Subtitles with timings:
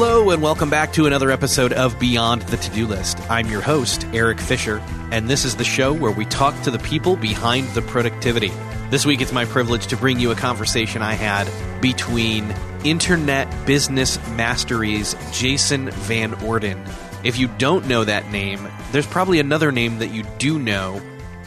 [0.00, 3.18] Hello, and welcome back to another episode of Beyond the To Do List.
[3.28, 4.78] I'm your host, Erik Fisher,
[5.10, 8.52] and this is the show where we talk to the people behind the productivity.
[8.90, 11.50] This week, it's my privilege to bring you a conversation I had
[11.82, 16.80] between Internet Business Mastery's Jason Van Orden.
[17.24, 21.00] If you don't know that name, there's probably another name that you do know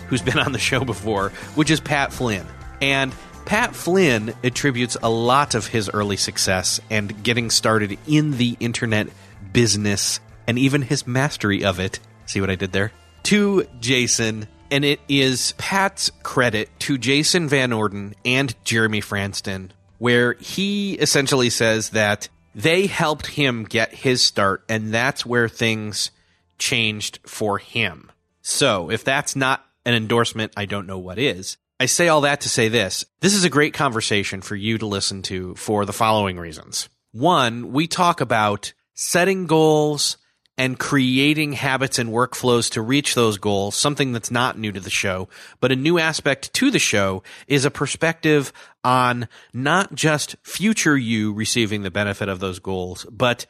[0.10, 2.46] who's been on the show before, which is Pat Flynn.
[2.82, 8.56] And Pat Flynn attributes a lot of his early success and getting started in the
[8.60, 9.08] internet
[9.52, 12.00] business and even his mastery of it.
[12.26, 12.92] See what I did there?
[13.24, 14.48] To Jason.
[14.70, 21.50] And it is Pat's credit to Jason Van Orden and Jeremy Frandsen, where he essentially
[21.50, 26.12] says that they helped him get his start, and that's where things
[26.58, 28.12] changed for him.
[28.42, 31.58] So, if that's not an endorsement, I don't know what is.
[31.82, 33.06] I say all that to say this.
[33.22, 36.90] This is a great conversation for you to listen to for the following reasons.
[37.12, 40.18] One, we talk about setting goals
[40.60, 44.92] and creating habits and workflows to reach those goals, something that's not new to the
[44.92, 45.28] show,
[45.60, 51.34] but a new aspect to the show is a perspective on not just future you
[51.34, 53.48] receiving the benefit of those goals, but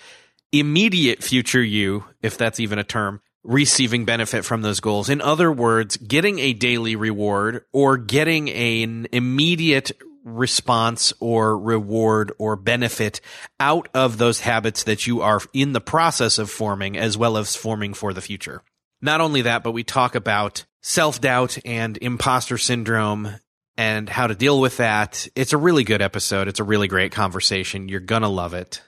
[0.54, 5.10] immediate future you, if that's even a term, receiving benefit from those goals.
[5.10, 9.92] In other words, getting a daily reward or getting an immediate
[10.24, 13.22] response or reward or benefit
[13.60, 17.56] out of those habits that you are in the process of forming as well as
[17.56, 18.62] forming for the future.
[19.02, 23.36] Not only that, but we talk about self doubt and imposter syndrome
[23.78, 25.28] and how to deal with that.
[25.36, 26.48] It's a really good episode.
[26.48, 27.90] It's a really great conversation.
[27.90, 28.82] You're going to love it.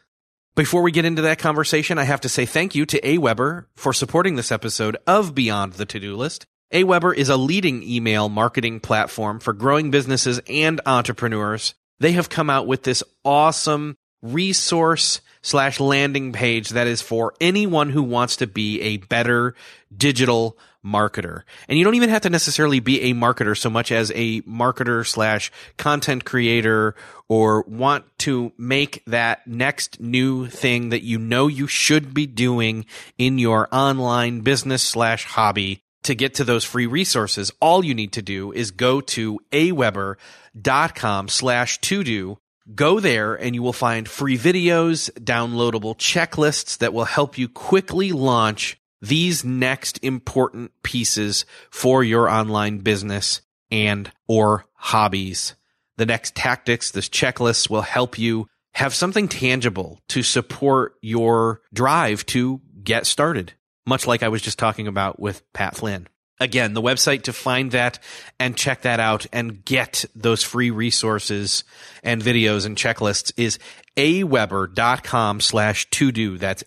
[0.55, 3.91] Before we get into that conversation, I have to say thank you to Aweber for
[3.91, 6.45] supporting this episode of Beyond the To-Do List.
[6.71, 11.73] Aweber is a leading email marketing platform for growing businesses and entrepreneurs.
[11.99, 17.89] They have come out with this awesome resource slash landing page that is for anyone
[17.89, 19.55] who wants to be a better
[19.95, 21.43] digital marketer.
[21.67, 25.05] And you don't even have to necessarily be a marketer so much as a marketer
[25.05, 26.95] slash content creator
[27.29, 32.85] or want to make that next new thing that you know you should be doing
[33.17, 37.51] in your online business slash hobby to get to those free resources.
[37.61, 42.37] All you need to do is go to aweber.com slash to do
[42.73, 48.13] Go there and you will find free videos, downloadable checklists that will help you quickly
[48.13, 55.55] launch these next important pieces for your online business and or hobbies.
[55.97, 62.25] The next tactics, this checklist will help you have something tangible to support your drive
[62.27, 63.53] to get started.
[63.85, 66.07] Much like I was just talking about with Pat Flynn.
[66.39, 67.99] Again, the website to find that
[68.39, 71.65] and check that out and get those free resources
[72.03, 73.59] and videos and checklists is
[73.97, 76.37] aweber.com slash to do.
[76.37, 76.63] That's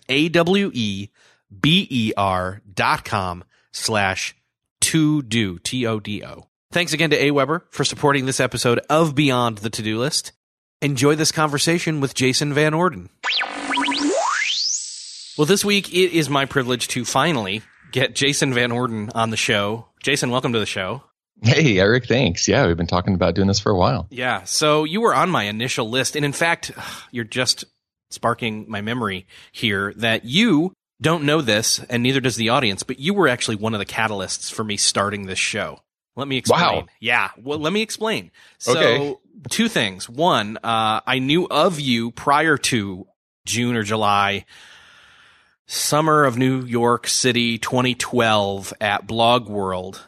[1.51, 4.35] A-W-E B-E-R dot com slash
[4.81, 6.47] to do, T-O-D-O.
[6.71, 10.33] Thanks again to Aweber for supporting this episode of Beyond the To-Do List.
[10.81, 13.09] Enjoy this conversation with Jason Van Orden.
[15.37, 19.37] Well, this week it is my privilege to finally get Jason Van Orden on the
[19.37, 19.87] show.
[20.01, 21.03] Jason, welcome to the show.
[21.43, 22.47] Hey, Erik, thanks.
[22.47, 24.07] Yeah, we've been talking about doing this for a while.
[24.09, 26.15] Yeah, so you were on my initial list.
[26.15, 26.71] And in fact,
[27.11, 27.65] you're just
[28.09, 32.99] sparking my memory here that you don't know this, and neither does the audience, but
[32.99, 35.81] you were actually one of the catalysts for me starting this show.
[36.15, 36.61] Let me explain.
[36.61, 36.85] Wow.
[36.99, 38.31] Yeah, well, let me explain.
[38.57, 39.15] So, Okay.
[39.49, 40.09] two things.
[40.09, 43.05] One, uh, I knew of you prior to
[43.45, 44.45] June or July,
[45.67, 50.07] summer of New York City 2012 at Blog World.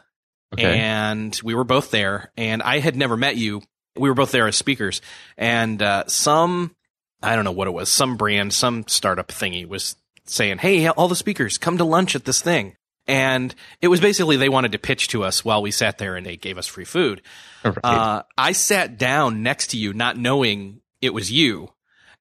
[0.52, 0.78] Okay.
[0.80, 3.62] And we were both there, and I had never met you.
[3.96, 5.00] We were both there as speakers,
[5.36, 6.74] and uh, some,
[7.22, 9.94] I don't know what it was, some brand, some startup thingy was
[10.30, 14.36] saying, "Hey, all the speakers, come to lunch at this thing." And it was basically
[14.36, 16.84] they wanted to pitch to us while we sat there, and they gave us free
[16.84, 17.22] food.
[17.64, 17.78] Right.
[17.82, 21.70] Uh, I sat down next to you, not knowing it was you,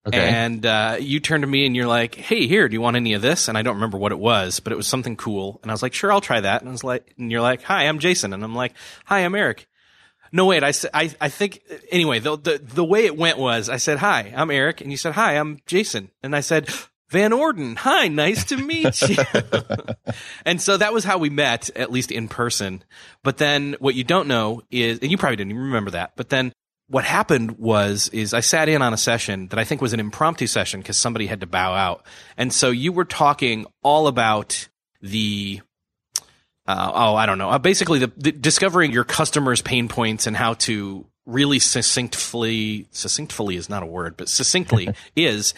[0.08, 0.30] Okay.
[0.30, 3.14] And uh, you turned to me and you're like, "Hey, here, do you want any
[3.14, 5.60] of this?" And I don't remember what it was, but it was something cool.
[5.62, 7.64] And I was like, "Sure, I'll try that." And I was like, and you're like,
[7.64, 8.74] "Hi, I'm Jason," and I'm like,
[9.06, 9.68] "Hi, I'm Erik."
[10.32, 10.64] No, wait.
[10.64, 13.98] I said, I, I think, anyway, the, the, the way it went was I said,
[13.98, 14.80] hi, I'm Erik.
[14.80, 16.12] And you said, hi, I'm Jason.
[16.22, 16.70] And I said,
[17.10, 17.76] Van Orden.
[17.76, 19.18] Hi, nice to meet you.
[20.46, 22.84] and so that was how we met, at least in person.
[23.24, 26.30] But then what you don't know is, and you probably didn't even remember that, but
[26.30, 26.54] then
[26.88, 30.00] what happened was, is I sat in on a session that I think was an
[30.00, 32.06] impromptu session because somebody had to bow out.
[32.36, 34.68] And so you were talking all about
[35.02, 35.62] the
[36.68, 37.50] uh, oh, I don't know.
[37.50, 43.56] Uh, basically, the, the, discovering your customers' pain points and how to really succinctly, succinctly
[43.56, 45.56] is not a word, but succinctly is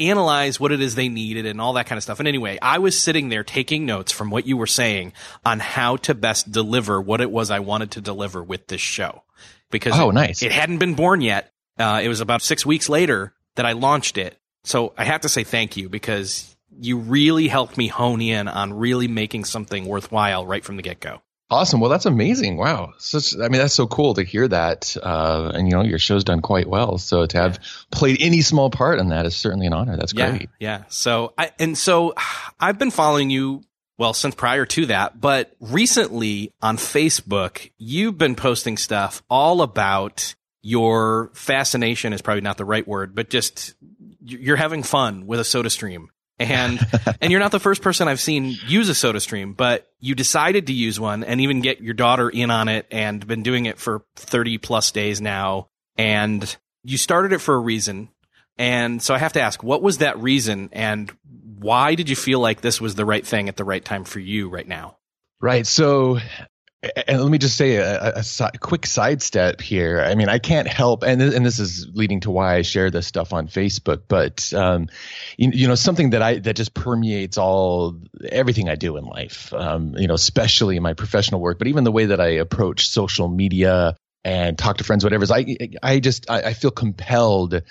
[0.00, 2.18] analyze what it is they needed and all that kind of stuff.
[2.18, 5.12] And anyway, I was sitting there taking notes from what you were saying
[5.44, 9.22] on how to best deliver what it was I wanted to deliver with this show.
[9.70, 10.42] Because oh, it, nice.
[10.42, 11.52] it hadn't been born yet.
[11.78, 14.38] Uh, it was about six weeks later that I launched it.
[14.64, 18.72] So I have to say thank you because you really helped me hone in on
[18.72, 21.20] really making something worthwhile right from the get go.
[21.50, 21.80] Awesome.
[21.80, 22.58] Well, that's amazing.
[22.58, 22.92] Wow.
[22.98, 24.94] Such, I mean, that's so cool to hear that.
[25.02, 26.98] Uh, and you know, your show's done quite well.
[26.98, 27.58] So to have
[27.90, 29.96] played any small part in that is certainly an honor.
[29.96, 30.50] That's yeah, great.
[30.60, 30.84] Yeah.
[30.88, 32.14] So I, and so
[32.60, 33.62] I've been following you,
[33.96, 40.34] well, since prior to that, but recently on Facebook, you've been posting stuff all about
[40.60, 43.74] your fascination is probably not the right word, but just
[44.22, 46.80] you're having fun with a soda stream and
[47.20, 50.66] and you're not the first person I've seen use a soda stream, but you decided
[50.68, 53.78] to use one and even get your daughter in on it and been doing it
[53.78, 58.08] for 30 plus days now and you started it for a reason.
[58.56, 61.12] And so I have to ask, what was that reason and
[61.58, 64.20] why did you feel like this was the right thing at the right time for
[64.20, 64.96] you right now?
[65.40, 65.66] Right.
[65.66, 66.18] So
[66.82, 70.00] and let me just say a, a, a, quick sidestep here.
[70.00, 73.06] I mean, I can't help, and and this is leading to why I share this
[73.06, 74.02] stuff on Facebook.
[74.06, 74.88] But um,
[75.36, 79.52] you, you, know, something that I that just permeates all everything I do in life.
[79.52, 82.88] Um, you know, especially in my professional work, but even the way that I approach
[82.88, 85.24] social media and talk to friends, whatever.
[85.24, 87.62] Is I I just I, I feel compelled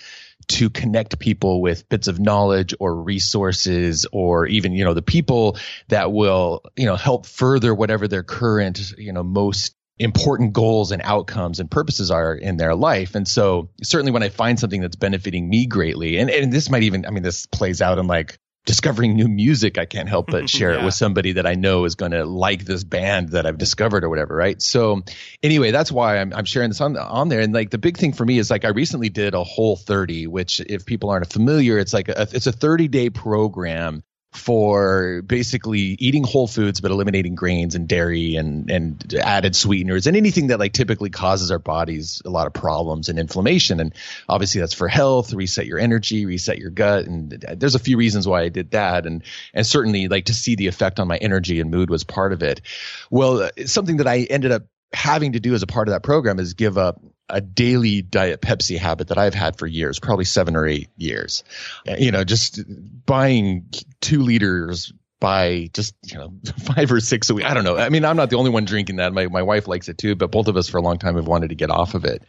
[0.49, 5.57] to connect people with bits of knowledge or resources or even you know the people
[5.89, 11.01] that will you know help further whatever their current you know most important goals and
[11.03, 13.15] outcomes and purposes are in their life.
[13.15, 16.83] And so certainly when I find something that's benefiting me greatly, and, and this might
[16.83, 20.47] even, I mean, this plays out in like discovering new music, I can't help but
[20.57, 20.81] share yeah.
[20.81, 24.03] it with somebody that I know is going to like this band that I've discovered
[24.03, 24.61] or whatever, right?
[24.61, 25.01] So
[25.41, 27.39] anyway, that's why I'm, I'm sharing this on on there.
[27.39, 30.27] And like the big thing for me is like I recently did a whole 30,
[30.27, 34.03] which if people aren't familiar, it's like a, it's a 30 day program
[34.37, 40.15] for basically eating whole foods but eliminating grains and dairy and and added sweeteners and
[40.15, 43.79] anything that like typically causes our bodies a lot of problems and inflammation.
[43.79, 43.93] And
[44.29, 47.05] obviously that's for health reset your energy reset your gut.
[47.05, 49.05] And there's a few reasons why I did that.
[49.05, 49.23] And
[49.53, 52.43] and certainly like to see the effect on my energy and mood was part of
[52.43, 52.61] it.
[53.09, 54.63] Well something that I ended up
[54.93, 58.41] having to do as a part of that program is give up a daily diet
[58.41, 61.43] Pepsi habit that I've had for years, probably seven or eight years.
[61.85, 62.61] You know, just
[63.05, 63.69] buying
[64.01, 67.45] two liters by just you know five or six a week.
[67.45, 67.77] I don't know.
[67.77, 69.13] I mean, I'm not the only one drinking that.
[69.13, 71.27] My my wife likes it too, but both of us for a long time have
[71.27, 72.23] wanted to get off of it.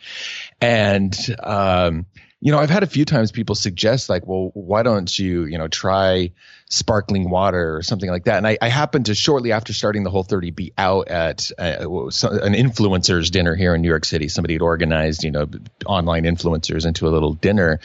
[0.61, 2.07] And um,
[2.41, 5.59] you know, I've had a few times people suggest like, well, why don't you you
[5.59, 6.33] know try
[6.71, 8.37] sparkling water or something like that.
[8.37, 11.79] And I, I happened to shortly after starting the whole 30 be out at uh,
[11.81, 14.29] an influencers dinner here in New York City.
[14.29, 15.49] Somebody had organized, you know,
[15.87, 17.81] online influencers into a little dinner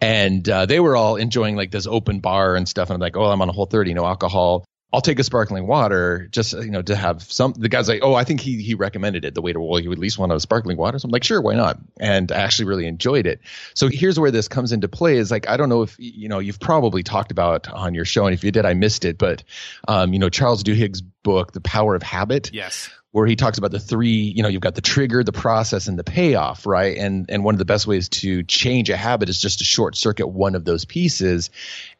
[0.00, 2.88] and uh, they were all enjoying like this open bar and stuff.
[2.88, 4.64] And I'm like, oh, I'm on a whole 30, no alcohol.
[4.92, 7.54] I'll take a sparkling water just you know to have some.
[7.56, 9.34] The guy's like, oh, I think he he recommended it.
[9.34, 10.98] The waiter, well, you at least want a sparkling water.
[10.98, 11.78] So I'm like, sure, why not?
[11.98, 13.40] And I actually really enjoyed it.
[13.74, 15.16] So here's where this comes into play.
[15.16, 18.26] Is like I don't know if you know you've probably talked about on your show,
[18.26, 19.16] and if you did, I missed it.
[19.16, 19.44] But
[19.88, 22.52] um, you know Charles Duhigg's book, The Power of Habit.
[22.52, 25.86] Yes where he talks about the three, you know, you've got the trigger, the process,
[25.86, 26.96] and the payoff, right?
[26.96, 29.96] And and one of the best ways to change a habit is just to short
[29.96, 31.50] circuit one of those pieces.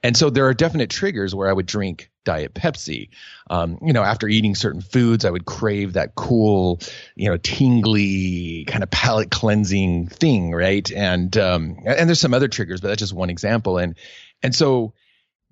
[0.02, 3.10] And so there are definite triggers where I would drink diet Pepsi.
[3.50, 6.80] Um, you know, after eating certain foods, I would crave that cool,
[7.14, 10.90] you know, tingly kind of palate cleansing thing, right?
[10.90, 13.76] And um, and there's some other triggers, but that's just one example.
[13.76, 13.96] And
[14.42, 14.94] and so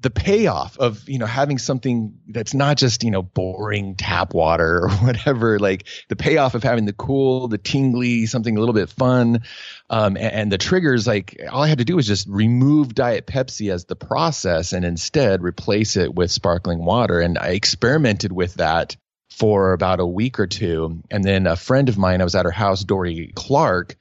[0.00, 4.84] the payoff of you know having something that's not just you know boring tap water
[4.84, 8.88] or whatever like the payoff of having the cool the tingly something a little bit
[8.88, 9.42] fun
[9.90, 13.26] um, and, and, the triggers like all i had to do was just remove diet
[13.26, 17.20] pepsi as the process and instead replace it with sparkling water.
[17.20, 18.96] And i experimented with that
[19.30, 21.02] for about a week or two.
[21.10, 23.96] And then a friend of mine i was at her house Dorie Clark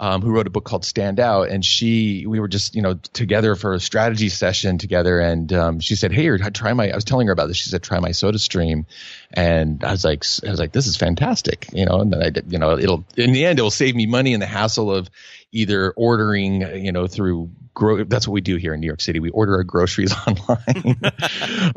[0.00, 2.94] um, who wrote a book called Stand Out, and she we were just you know
[3.12, 7.04] together for a strategy session together, and um, she said, "Hey, try my." I was
[7.04, 7.56] telling her about this.
[7.56, 8.86] She said, "Try my Soda Stream,"
[9.32, 12.00] and I was like, "I was like, this is fantastic," you know.
[12.00, 14.42] And then I, you know, it'll in the end, it will save me money and
[14.42, 15.08] the hassle of
[15.54, 19.20] either ordering, you know, through gro- that's what we do here in New York City.
[19.20, 21.00] We order our groceries online,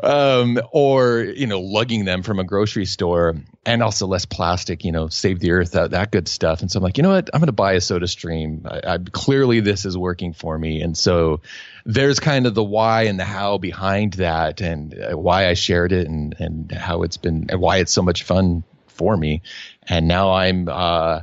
[0.02, 4.84] um, or you know, lugging them from a grocery store, and also less plastic.
[4.84, 6.60] You know, save the earth, that, that good stuff.
[6.60, 7.30] And so I'm like, you know what?
[7.32, 8.66] I'm going to buy a Soda Stream.
[8.68, 11.40] I, I, clearly, this is working for me, and so
[11.86, 15.92] there's kind of the why and the how behind that, and uh, why I shared
[15.92, 19.42] it, and and how it's been, and why it's so much fun for me.
[19.86, 20.68] And now I'm.
[20.68, 21.22] uh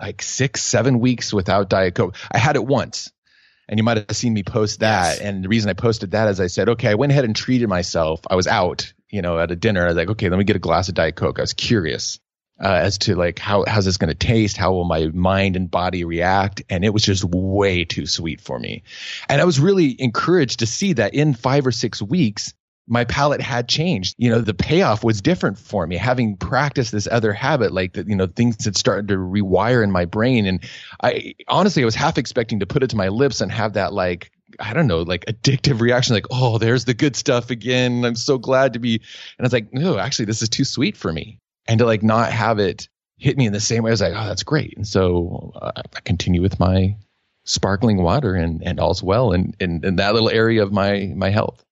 [0.00, 2.16] like six, seven weeks without Diet Coke.
[2.32, 3.12] I had it once
[3.70, 5.16] and you might have seen me post that.
[5.16, 5.20] Yes.
[5.20, 7.68] And the reason I posted that is I said, okay, I went ahead and treated
[7.68, 8.20] myself.
[8.28, 9.84] I was out, you know, at a dinner.
[9.84, 11.38] I was like, okay, let me get a glass of Diet Coke.
[11.38, 12.18] I was curious
[12.60, 14.56] uh, as to like how how's this going to taste?
[14.56, 16.62] How will my mind and body react?
[16.68, 18.82] And it was just way too sweet for me.
[19.28, 22.52] And I was really encouraged to see that in five or six weeks,
[22.90, 24.16] my palate had changed.
[24.18, 25.96] You know, the payoff was different for me.
[25.96, 29.92] Having practiced this other habit, like that, you know, things had started to rewire in
[29.92, 30.44] my brain.
[30.44, 30.68] And
[31.00, 33.92] I honestly, I was half expecting to put it to my lips and have that
[33.92, 38.04] like, I don't know, like addictive reaction, like, oh, there's the good stuff again.
[38.04, 38.94] I'm so glad to be.
[38.94, 39.02] And
[39.38, 41.38] I was like, no, actually, this is too sweet for me.
[41.68, 44.14] And to like not have it hit me in the same way, I was like,
[44.16, 44.76] oh, that's great.
[44.76, 46.96] And so uh, I continue with my
[47.44, 51.30] sparkling water and, and all's well in, in, in that little area of my, my
[51.30, 51.64] health.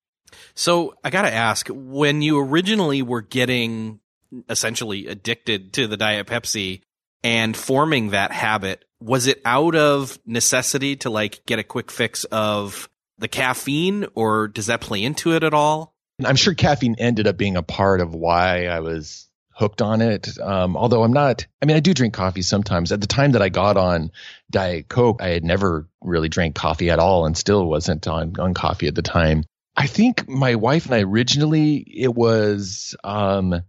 [0.58, 4.00] So I got to ask, when you originally were getting
[4.50, 6.80] essentially addicted to the Diet Pepsi
[7.22, 12.24] and forming that habit, was it out of necessity to like get a quick fix
[12.24, 12.88] of
[13.18, 15.94] the caffeine or does that play into it at all?
[16.24, 20.40] I'm sure caffeine ended up being a part of why I was hooked on it.
[20.40, 22.90] Um, although I'm not, I mean, I do drink coffee sometimes.
[22.90, 24.10] At the time that I got on
[24.50, 28.54] Diet Coke, I had never really drank coffee at all and still wasn't on, on
[28.54, 29.44] coffee at the time.
[29.78, 33.62] I think my wife and I originally it was um,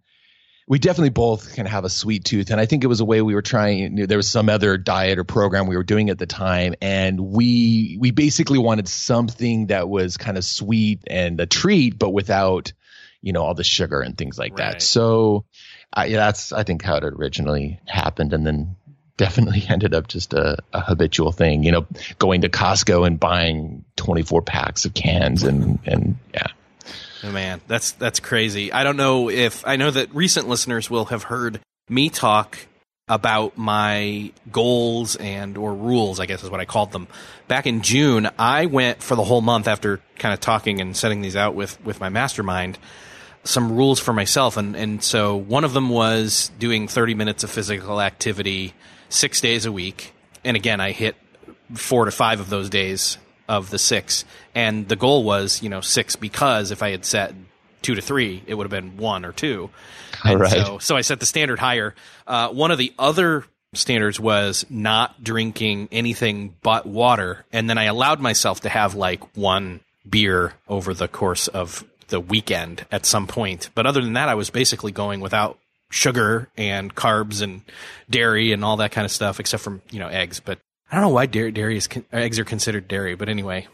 [0.67, 3.21] we definitely both can have a sweet tooth, and I think it was a way
[3.21, 3.95] we were trying.
[4.07, 7.97] There was some other diet or program we were doing at the time, and we
[7.99, 12.73] we basically wanted something that was kind of sweet and a treat, but without
[13.21, 14.73] you know all the sugar and things like right.
[14.73, 14.81] that.
[14.81, 15.45] So
[15.95, 18.77] yeah, that's I think how it originally happened, and then
[19.19, 21.63] definitely ended up just a, a, habitual thing.
[21.63, 26.47] You know, going to Costco and buying 24 packs of cans and and yeah.
[27.23, 28.71] Oh man, that's that's crazy.
[28.71, 31.59] I don't know if I know that recent listeners will have heard
[31.89, 32.57] me talk
[33.09, 37.07] about my goals and or rules, I guess is what I called them.
[37.47, 41.21] Back in June, I went for the whole month after kind of talking and setting
[41.21, 42.79] these out with with my mastermind
[43.43, 47.49] some rules for myself and and so one of them was doing 30 minutes of
[47.49, 48.73] physical activity
[49.09, 50.13] six days a week.
[50.43, 51.15] And again, I hit
[51.73, 54.25] four to five of those days of the six.
[54.55, 57.33] And the goal was, you know, six because if I had set
[57.81, 59.69] two to three, it would have been one or two.
[60.23, 60.51] And right.
[60.51, 61.95] so, so I set the standard higher.
[62.27, 67.45] Uh, one of the other standards was not drinking anything but water.
[67.51, 72.19] And then I allowed myself to have like one beer over the course of the
[72.19, 73.69] weekend at some point.
[73.75, 75.59] But other than that, I was basically going without
[75.89, 77.61] sugar and carbs and
[78.09, 80.39] dairy and all that kind of stuff, except from you know eggs.
[80.39, 80.59] But
[80.91, 83.15] I don't know why dairy, dairy is con- eggs are considered dairy.
[83.15, 83.67] But anyway,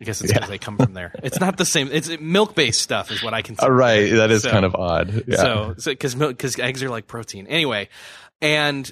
[0.00, 0.50] I guess it's because yeah.
[0.50, 1.14] they come from there.
[1.22, 1.88] It's not the same.
[1.92, 3.72] It's milk based stuff is what I consider.
[3.72, 5.24] Uh, right, that is so, kind of odd.
[5.26, 5.36] Yeah.
[5.36, 7.88] So, because so, because eggs are like protein anyway,
[8.40, 8.90] and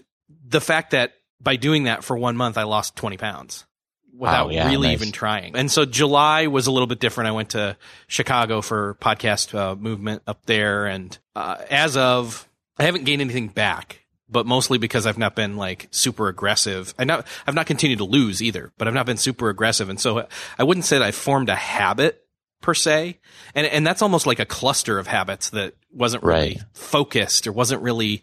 [0.49, 3.67] the fact that by doing that for one month I lost twenty pounds
[4.13, 5.01] without wow, yeah, really nice.
[5.01, 5.57] even trying.
[5.57, 7.29] And so July was a little bit different.
[7.29, 7.77] I went to
[8.07, 12.49] Chicago for podcast uh, movement up there, and uh, as of
[12.79, 16.95] I haven't gained anything back, but mostly because I've not been like super aggressive.
[16.99, 20.01] I not I've not continued to lose either, but I've not been super aggressive, and
[20.01, 20.27] so
[20.59, 22.25] I wouldn't say that I've formed a habit
[22.61, 23.19] per se,
[23.55, 26.63] and and that's almost like a cluster of habits that wasn't really right.
[26.73, 28.23] focused or wasn't really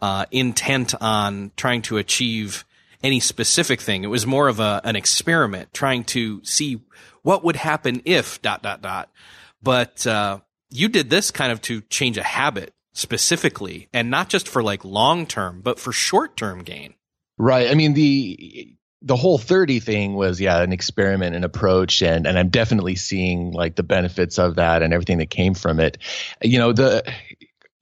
[0.00, 2.64] uh, intent on trying to achieve
[3.02, 4.04] any specific thing.
[4.04, 6.80] It was more of a an experiment, trying to see
[7.22, 9.10] what would happen if dot dot dot.
[9.62, 10.40] But uh,
[10.70, 14.84] you did this kind of to change a habit specifically and not just for like
[14.84, 16.94] long term, but for short term gain.
[17.38, 17.70] Right.
[17.70, 22.38] I mean, the, the whole 30 thing was yeah an experiment and approach and and
[22.38, 25.96] i'm definitely seeing like the benefits of that and everything that came from it
[26.42, 27.02] you know the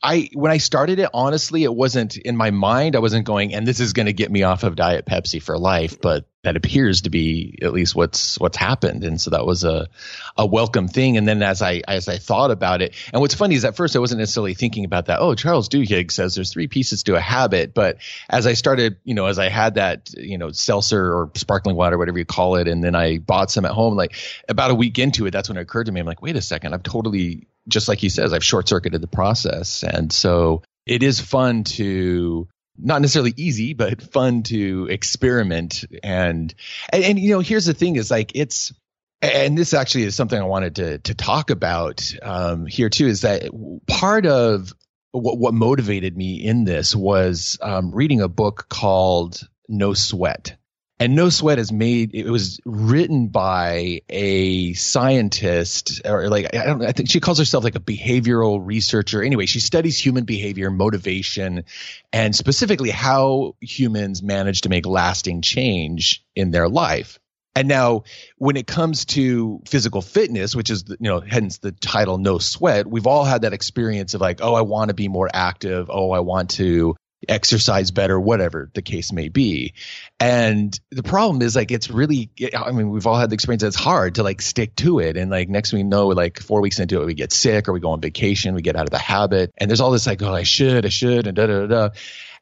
[0.02, 2.94] I when I started it, honestly, it wasn't in my mind.
[2.94, 5.58] I wasn't going, and this is going to get me off of Diet Pepsi for
[5.58, 6.00] life.
[6.00, 9.04] But that appears to be at least what's what's happened.
[9.04, 9.88] And so that was a
[10.36, 11.16] a welcome thing.
[11.16, 13.94] And then as i as i thought about it and what's funny is at first
[13.94, 15.20] i wasn't necessarily thinking about that.
[15.20, 17.74] Oh charles duhigg says there's three pieces to a habit.
[17.74, 21.76] But as i started you know as i had that you know seltzer or sparkling
[21.76, 24.14] water whatever you call it and then i bought some at home like
[24.48, 26.42] about a week into it that's when it occurred to me i'm like wait a
[26.42, 29.82] second i've totally just like he says i've short circuited the process.
[29.82, 35.84] And so it is fun to not necessarily easy, but fun to experiment.
[36.02, 36.54] And,
[36.90, 38.72] and, and, you know, here's the thing is like, it's,
[39.20, 43.22] and this actually is something I wanted to, to talk about um, here too, is
[43.22, 43.50] that
[43.86, 44.72] part of
[45.10, 50.56] what, what motivated me in this was um, reading a book called No Sweat
[51.00, 56.84] and no sweat is made it was written by a scientist or like i don't
[56.84, 61.64] i think she calls herself like a behavioral researcher anyway she studies human behavior motivation
[62.12, 67.18] and specifically how humans manage to make lasting change in their life
[67.58, 68.04] and now,
[68.36, 72.86] when it comes to physical fitness, which is, you know, hence the title No Sweat,
[72.86, 75.90] we've all had that experience of like, oh, I want to be more active.
[75.92, 76.94] Oh, I want to
[77.26, 79.74] exercise better, whatever the case may be.
[80.20, 83.68] And the problem is like it's really I mean, we've all had the experience that
[83.68, 85.16] it's hard to like stick to it.
[85.16, 87.80] And like next we know, like four weeks into it, we get sick or we
[87.80, 89.52] go on vacation, we get out of the habit.
[89.58, 91.88] And there's all this like, oh, I should, I should, and da da da.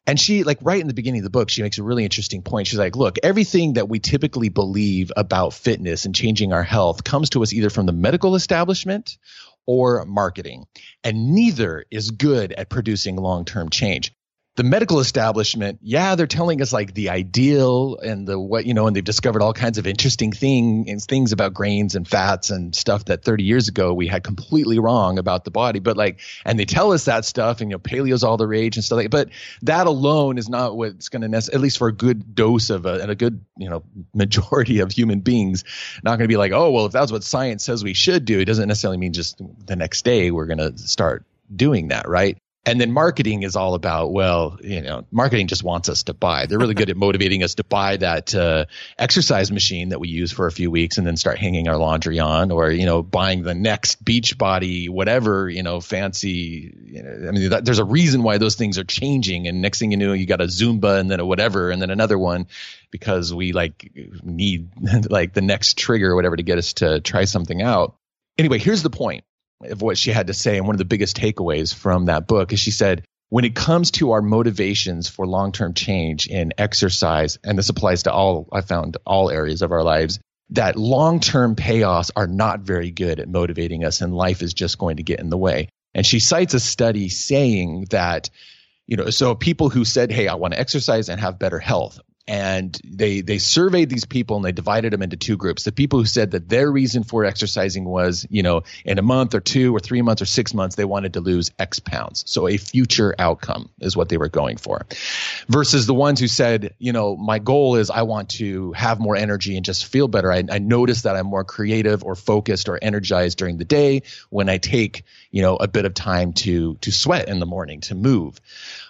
[0.08, 2.42] And she, like, right in the beginning of the book, she makes a really interesting
[2.42, 2.68] point.
[2.68, 7.30] She's like, look, everything that we typically believe about fitness and changing our health comes
[7.30, 9.18] to us either from the medical establishment
[9.66, 10.66] or marketing.
[11.02, 14.14] And neither is good at producing long term change
[14.56, 18.86] the medical establishment, yeah, they're telling us like the ideal and the what you know,
[18.86, 23.04] and they've discovered all kinds of interesting things things about grains and fats and stuff
[23.04, 25.78] that 30 years ago we had completely wrong about the body.
[25.78, 28.76] But like, and they tell us that stuff, and you know, paleo's all the rage
[28.76, 29.10] and stuff like.
[29.10, 29.28] But
[29.62, 32.86] that alone is not what's going to necessarily, at least for a good dose of
[32.86, 33.84] a, and a good you know
[34.14, 35.64] majority of human beings,
[36.02, 38.40] not going to be like, oh well, if that's what science says we should do,
[38.40, 42.38] it doesn't necessarily mean just the next day we're going to start doing that, right?
[42.66, 46.46] And then marketing is all about well you know marketing just wants us to buy.
[46.46, 48.66] They're really good at motivating us to buy that uh,
[48.98, 52.18] exercise machine that we use for a few weeks and then start hanging our laundry
[52.18, 57.28] on or you know buying the next beach body whatever you know fancy you know,
[57.28, 59.46] i mean that, there's a reason why those things are changing.
[59.46, 61.90] And next thing you know you got a zumba and then a whatever and then
[61.90, 62.48] another one
[62.90, 63.92] because we like
[64.24, 64.70] need
[65.10, 67.94] like the next trigger or whatever to get us to try something out.
[68.36, 69.24] Anyway here's the point
[69.62, 70.56] of what she had to say.
[70.56, 73.90] And one of the biggest takeaways from that book is she said, when it comes
[73.92, 78.60] to our motivations for long term change in exercise, and this applies to all, I
[78.60, 83.28] found all areas of our lives, that long term payoffs are not very good at
[83.28, 85.68] motivating us, and life is just going to get in the way.
[85.92, 88.30] And she cites a study saying that,
[88.86, 91.98] you know, so people who said, Hey, I want to exercise and have better health,
[92.28, 95.62] and they they surveyed these people and they divided them into two groups.
[95.62, 99.34] The people who said that their reason for exercising was you know in a month
[99.34, 102.24] or two or three months or six months they wanted to lose x pounds.
[102.26, 104.86] So a future outcome is what they were going for.
[105.48, 109.16] Versus the ones who said you know my goal is i want to have more
[109.16, 110.32] energy and just feel better.
[110.32, 114.48] I, I notice that i'm more creative or focused or energized during the day when
[114.48, 117.94] i take you know a bit of time to to sweat in the morning to
[117.94, 118.40] move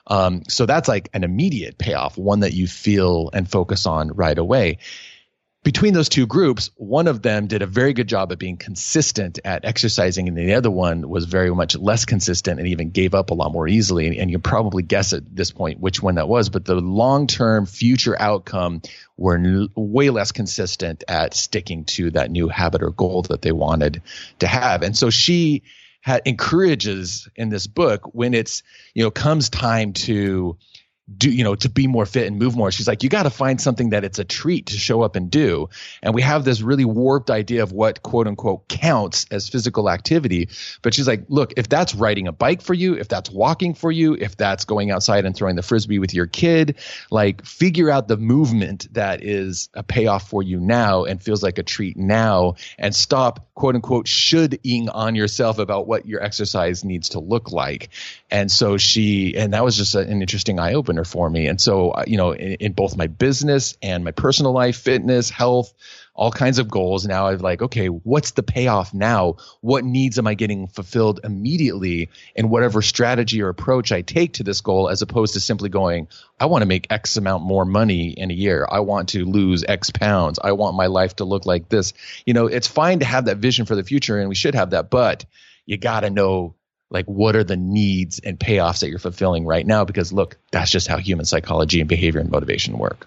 [0.07, 4.39] um, so that's like an immediate payoff, one that you feel and focus on right
[4.39, 4.79] away.
[5.65, 9.41] Between those two groups, one of them did a very good job at being consistent
[9.45, 13.31] at exercising, and the other one was very much less consistent and even gave up
[13.31, 14.17] a lot more easily.
[14.21, 16.51] And you can probably guess at this point which one that was.
[16.51, 18.81] But the long term future outcome
[19.17, 24.03] were way less consistent at sticking to that new habit or goal that they wanted
[24.39, 24.83] to have.
[24.83, 25.65] And so she
[26.07, 28.63] ha- encourages in this book when it's
[28.95, 30.57] you know comes time to
[31.15, 32.73] do you know to be more fit and move more.
[32.73, 35.31] She's like you got to find something that it's a treat to show up and
[35.31, 35.71] do.
[36.03, 40.49] And we have this really warped idea of what quote unquote counts as physical activity.
[40.83, 43.93] But she's like look if that's riding a bike for you if that's walking for
[43.93, 46.77] you if that's going outside and throwing the frisbee with your kid
[47.11, 51.59] like figure out the movement that is a payoff for you now and feels like
[51.59, 57.11] a treat now and stop quote unquote shoulding on yourself about what your exercise needs
[57.11, 57.89] to look like.
[58.31, 61.47] And so she and that was just an interesting eye opener for me.
[61.47, 65.31] And so, uh, you know, in, in, both my business and my personal life, fitness,
[65.31, 65.73] health,
[66.15, 67.07] all kinds of goals.
[67.07, 69.37] Now I've like, okay, what's the payoff now?
[69.61, 74.43] What needs am I getting fulfilled immediately in whatever strategy or approach I take to
[74.43, 76.09] this goal, as opposed to simply going,
[76.41, 78.67] I want to make X amount more money in a year.
[78.71, 80.39] I want to lose X pounds.
[80.43, 81.93] I want my life to look like this.
[82.25, 84.71] You know, it's fine to have that vision for the future and we should have
[84.71, 85.25] that, but
[85.67, 86.55] you got to know
[86.91, 89.85] like what are the needs and payoffs that you're fulfilling right now?
[89.85, 93.07] Because look that's just how human psychology and behavior and motivation work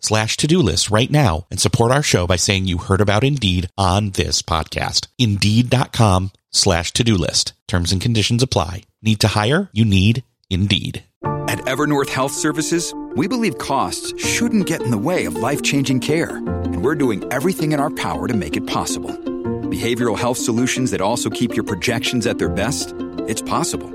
[0.00, 3.70] slash to-do list right now and support our show by saying you heard about Indeed
[3.78, 5.08] on this podcast.
[5.18, 7.54] Indeed.com slash to-do list.
[7.66, 8.82] Terms and conditions apply.
[9.02, 9.70] Need to hire?
[9.72, 11.04] You need Indeed.
[11.48, 16.36] At Evernorth Health Services, we believe costs shouldn't get in the way of life-changing care,
[16.36, 19.10] and we're doing everything in our power to make it possible.
[19.10, 22.94] Behavioral health solutions that also keep your projections at their best?
[23.26, 23.90] It's possible.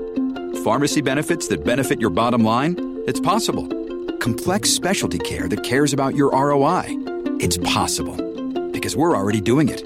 [0.64, 3.02] Pharmacy benefits that benefit your bottom line?
[3.06, 3.68] It's possible.
[4.20, 6.84] Complex specialty care that cares about your ROI?
[7.40, 8.16] It's possible.
[8.70, 9.82] Because we're already doing it.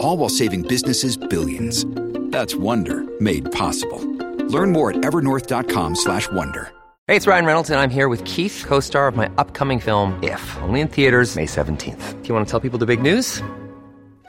[0.00, 1.86] All while saving businesses billions.
[2.30, 4.00] That's Wonder made possible.
[4.48, 6.68] Learn more at evernorth.com/wonder.
[7.06, 10.42] Hey, it's Ryan Reynolds, and I'm here with Keith, co-star of my upcoming film, If,
[10.60, 12.22] only in theaters May 17th.
[12.22, 13.42] Do you want to tell people the big news?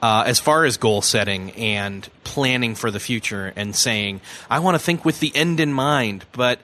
[0.00, 4.76] Uh, as far as goal setting and planning for the future and saying, I want
[4.76, 6.60] to think with the end in mind, but,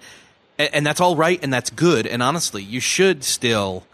[0.56, 2.06] and that's all right and that's good.
[2.06, 3.84] And honestly, you should still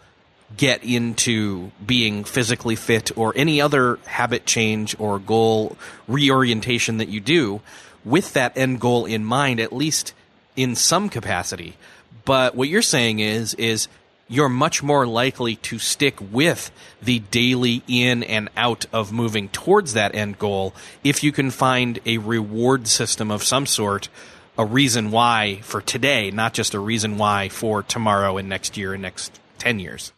[0.57, 5.77] get into being physically fit or any other habit change or goal
[6.07, 7.61] reorientation that you do
[8.03, 10.13] with that end goal in mind, at least
[10.55, 11.77] in some capacity.
[12.25, 13.87] But what you're saying is, is
[14.31, 19.93] you're much more likely to stick with the daily in and out of moving towards
[19.93, 24.07] that end goal if you can find a reward system of some sort,
[24.57, 28.93] a reason why for today, not just a reason why for tomorrow and next year
[28.93, 30.13] and next 10 years.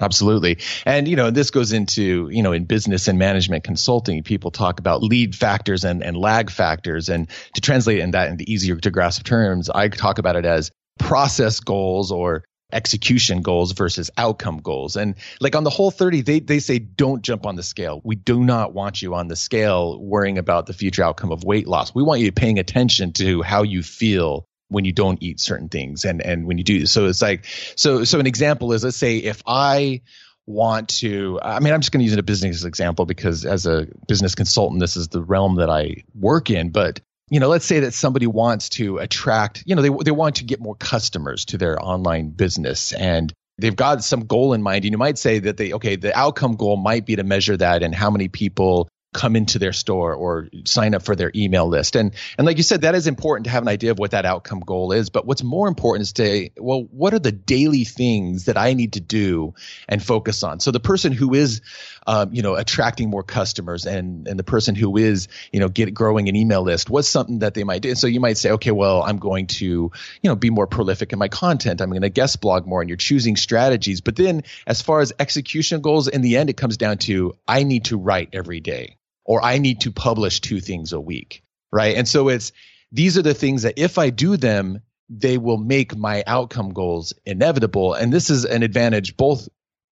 [0.00, 0.58] Absolutely.
[0.84, 4.78] And, you know, this goes into, you know, in business and management consulting, people talk
[4.78, 7.08] about lead factors and, and lag factors.
[7.08, 10.70] And to translate in that into easier to grasp terms, I talk about it as
[10.98, 14.96] process goals or execution goals versus outcome goals.
[14.96, 18.00] And like on the whole 30, they, they say don't jump on the scale.
[18.04, 21.68] We do not want you on the scale worrying about the future outcome of weight
[21.68, 21.94] loss.
[21.94, 26.04] We want you paying attention to how you feel when you don't eat certain things
[26.04, 26.86] and, and when you do.
[26.86, 30.02] So it's like, so, so an example is let's say if I
[30.44, 33.66] want to, I mean, I'm just going to use it a business example because as
[33.66, 37.64] a business consultant, this is the realm that I work in, but you know, let's
[37.64, 41.44] say that somebody wants to attract, you know, they they want to get more customers
[41.46, 44.84] to their online business and they've got some goal in mind.
[44.84, 47.82] And you might say that they okay, the outcome goal might be to measure that
[47.82, 51.96] and how many people come into their store or sign up for their email list.
[51.96, 54.26] And and like you said, that is important to have an idea of what that
[54.26, 55.08] outcome goal is.
[55.08, 58.92] But what's more important is to well, what are the daily things that I need
[58.92, 59.54] to do
[59.88, 60.60] and focus on?
[60.60, 61.62] So the person who is
[62.06, 65.92] um, you know, attracting more customers and and the person who is, you know, get
[65.92, 67.88] growing an email list, what's something that they might do?
[67.90, 69.90] And so you might say, okay, well, I'm going to, you
[70.22, 71.80] know, be more prolific in my content.
[71.80, 74.00] I'm going to guest blog more, and you're choosing strategies.
[74.00, 77.64] But then, as far as execution goals, in the end, it comes down to I
[77.64, 81.96] need to write every day, or I need to publish two things a week, right?
[81.96, 82.52] And so it's
[82.92, 87.12] these are the things that if I do them, they will make my outcome goals
[87.26, 87.94] inevitable.
[87.94, 89.48] And this is an advantage both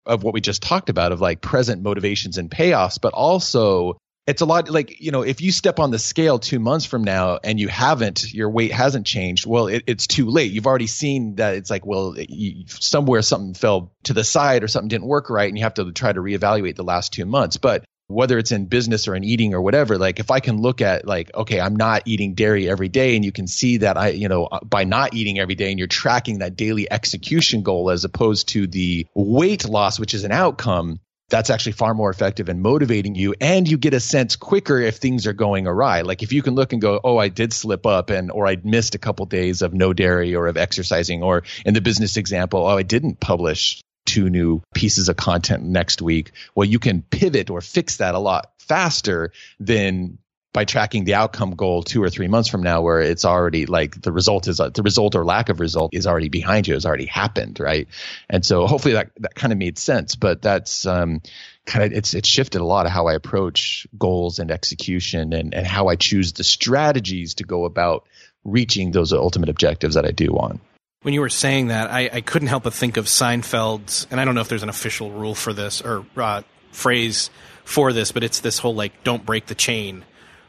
[0.07, 4.41] of what we just talked about of like present motivations and payoffs, but also it's
[4.41, 7.39] a lot like you know if you step on the scale two months from now
[7.45, 11.35] and you haven't your weight hasn't changed well it, it's too late you've already seen
[11.37, 15.29] that it's like well you, somewhere something fell to the side or something didn't work
[15.29, 18.53] right and you have to try to reevaluate the last two months but whether it's
[18.53, 21.61] in business or in eating or whatever like if i can look at like okay
[21.61, 24.61] i'm not eating dairy every day and you can see that i you know uh,
[24.63, 28.67] by not eating every day and you're tracking that daily execution goal as opposed to
[28.67, 33.35] the weight loss which is an outcome that's actually far more effective in motivating you
[33.41, 36.03] and you get a sense quicker if things are going awry.
[36.03, 38.57] Like if you can look and go oh i did slip up and or i
[38.63, 42.61] missed a couple days of no dairy or of exercising or in the business example
[42.67, 46.33] oh i didn't publish two new pieces of content next week.
[46.55, 50.19] Well you can pivot or fix that a lot faster than
[50.53, 54.01] by tracking the outcome goal two or three months from now where it's already like
[54.01, 56.75] the result is the result or lack of result is already behind you.
[56.75, 57.89] Has already happened right?
[58.31, 61.21] And so hopefully that that kind of made sense but that's um,
[61.67, 65.55] kind of it's it's shifted a lot of how i approach goals and execution and
[65.55, 68.07] and how i choose the strategies to go about
[68.45, 70.61] reaching those ultimate objectives that i do want
[71.05, 74.25] when you were saying that i, I couldn't help but think of seinfeld's and i
[74.25, 77.31] don't know if there's an official rule for this or uh, phrase
[77.65, 80.05] for this but it's this whole like don't break the chain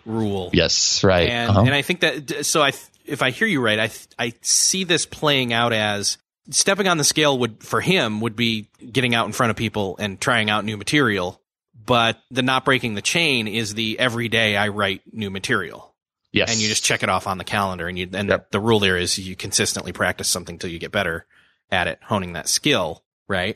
[0.06, 0.50] rule.
[0.54, 1.30] Yes, right.
[1.30, 1.62] And uh-huh.
[1.62, 2.72] and I think that so I
[3.06, 6.18] if I hear you right, I I see this playing out as
[6.50, 9.98] stepping on the scale would for him would be getting out in front of people
[10.00, 11.41] and trying out new material,
[11.86, 15.94] but the not breaking the chain is the every day I write new material.
[16.36, 16.52] Yes.
[16.52, 18.52] And you just check it off on the calendar and you and yep.
[18.52, 21.26] the rule there is you consistently practice something till you get better
[21.71, 23.56] at it, honing that skill, right?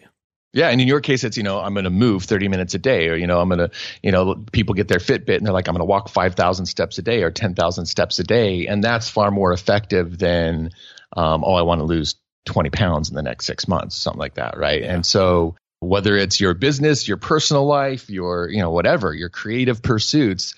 [0.53, 2.79] Yeah, and in your case, it's you know I'm going to move 30 minutes a
[2.79, 5.53] day, or you know I'm going to you know people get their Fitbit and they're
[5.53, 8.81] like I'm going to walk 5,000 steps a day or 10,000 steps a day, and
[8.81, 10.71] that's far more effective than
[11.17, 12.15] um, oh I want to lose
[12.45, 14.81] 20 pounds in the next six months, something like that, right?
[14.81, 14.95] Yeah.
[14.95, 19.83] And so whether it's your business, your personal life, your you know whatever, your creative
[19.83, 20.55] pursuits,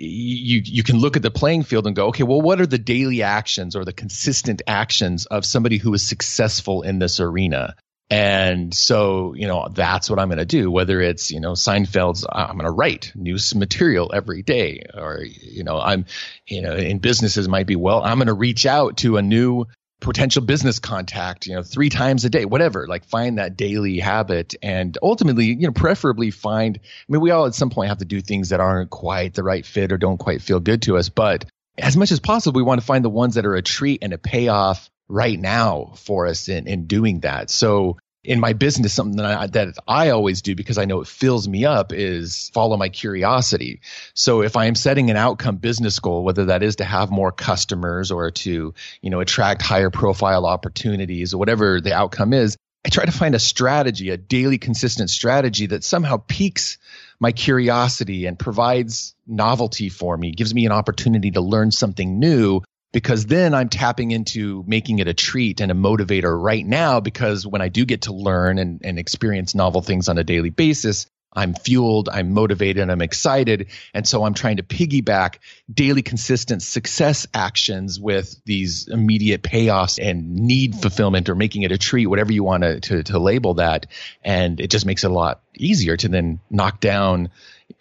[0.00, 2.78] you you can look at the playing field and go, okay, well, what are the
[2.78, 7.76] daily actions or the consistent actions of somebody who is successful in this arena?
[8.12, 10.68] And so, you know, that's what I'm going to do.
[10.68, 15.62] Whether it's, you know, Seinfeld's, I'm going to write new material every day, or, you
[15.62, 16.06] know, I'm,
[16.44, 19.66] you know, in businesses might be, well, I'm going to reach out to a new
[20.00, 24.54] potential business contact, you know, three times a day, whatever, like find that daily habit
[24.62, 28.04] and ultimately, you know, preferably find, I mean, we all at some point have to
[28.04, 31.10] do things that aren't quite the right fit or don't quite feel good to us,
[31.10, 31.44] but
[31.78, 34.12] as much as possible, we want to find the ones that are a treat and
[34.12, 37.50] a payoff right now for us in, in doing that.
[37.50, 41.08] So in my business, something that I, that I always do because I know it
[41.08, 43.80] fills me up is follow my curiosity.
[44.14, 47.32] So if I am setting an outcome business goal, whether that is to have more
[47.32, 52.88] customers or to, you know, attract higher profile opportunities or whatever the outcome is, I
[52.88, 56.78] try to find a strategy, a daily consistent strategy that somehow piques
[57.18, 62.62] my curiosity and provides novelty for me, gives me an opportunity to learn something new
[62.92, 67.46] because then I'm tapping into making it a treat and a motivator right now because
[67.46, 71.06] when I do get to learn and, and experience novel things on a daily basis,
[71.32, 73.68] I'm fueled, I'm motivated, I'm excited.
[73.94, 75.36] And so I'm trying to piggyback
[75.72, 81.78] daily consistent success actions with these immediate payoffs and need fulfillment or making it a
[81.78, 83.86] treat, whatever you want to, to, to label that.
[84.24, 87.30] And it just makes it a lot easier to then knock down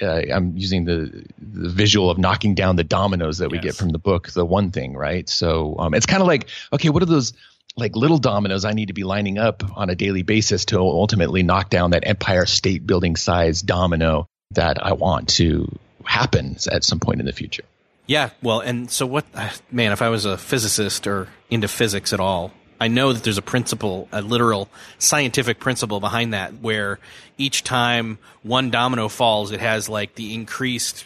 [0.02, 3.64] uh, I'm using the, the visual of knocking down the dominoes that we yes.
[3.64, 5.28] get from the book, the one thing, right?
[5.28, 7.34] So um, it's kind of like, okay, what are those
[7.76, 11.44] like little dominoes I need to be lining up on a daily basis to ultimately
[11.44, 17.00] knock down that Empire State Building size domino that I want to happen at some
[17.00, 17.64] point in the future.
[18.08, 22.12] Yeah, well, and so what, uh, man, if I was a physicist or into physics
[22.12, 27.00] at all, I know that there's a principle, a literal scientific principle behind that, where
[27.38, 31.06] each time one domino falls, it has like the increased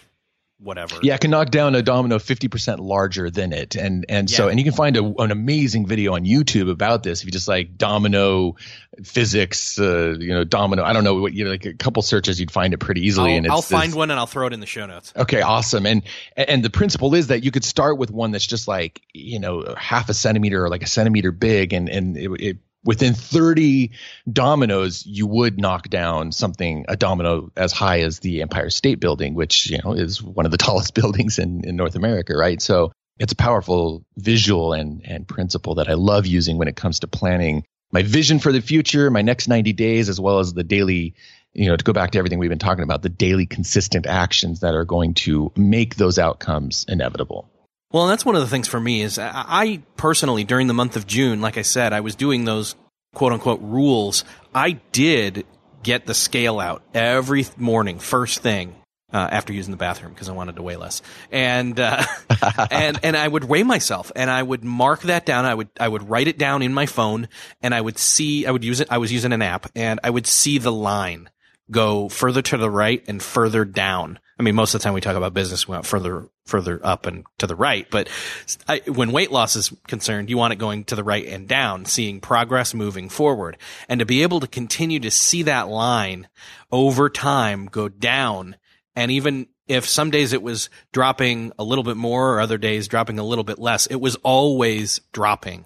[0.63, 0.95] whatever.
[1.01, 3.75] Yeah, I can knock down a domino 50% larger than it.
[3.75, 4.37] And and yeah.
[4.37, 7.31] so and you can find a, an amazing video on YouTube about this if you
[7.31, 8.55] just like domino
[9.03, 12.39] physics, uh, you know, domino, I don't know what you know, like a couple searches
[12.39, 14.53] you'd find it pretty easily I'll, and I'll find this, one and I'll throw it
[14.53, 15.13] in the show notes.
[15.15, 15.85] Okay, awesome.
[15.85, 16.03] And
[16.35, 19.73] and the principle is that you could start with one that's just like, you know,
[19.77, 23.91] half a centimeter or like a centimeter big and and it, it within 30
[24.31, 29.33] dominoes, you would knock down something, a domino as high as the Empire State Building,
[29.33, 32.61] which, you know, is one of the tallest buildings in, in North America, right?
[32.61, 36.99] So it's a powerful visual and, and principle that I love using when it comes
[37.01, 40.63] to planning my vision for the future, my next 90 days, as well as the
[40.63, 41.13] daily,
[41.53, 44.61] you know, to go back to everything we've been talking about, the daily consistent actions
[44.61, 47.52] that are going to make those outcomes inevitable.
[47.93, 51.05] Well, that's one of the things for me is I personally during the month of
[51.05, 52.75] June, like I said, I was doing those
[53.13, 54.25] quote unquote rules.
[54.53, 55.45] I did
[55.83, 58.75] get the scale out every morning, first thing.
[59.11, 62.03] Uh, after using the bathroom because I wanted to weigh less, and uh,
[62.71, 65.45] and and I would weigh myself, and I would mark that down.
[65.45, 67.27] I would I would write it down in my phone,
[67.61, 68.87] and I would see I would use it.
[68.89, 71.29] I was using an app, and I would see the line
[71.71, 74.19] go further to the right and further down.
[74.39, 77.05] I mean, most of the time we talk about business, we want further, further up
[77.05, 77.87] and to the right.
[77.89, 78.09] But
[78.67, 81.85] I, when weight loss is concerned, you want it going to the right and down,
[81.85, 83.57] seeing progress moving forward.
[83.87, 86.27] And to be able to continue to see that line
[86.71, 88.57] over time go down
[88.95, 92.87] and even if some days it was dropping a little bit more or other days
[92.87, 95.65] dropping a little bit less, it was always dropping.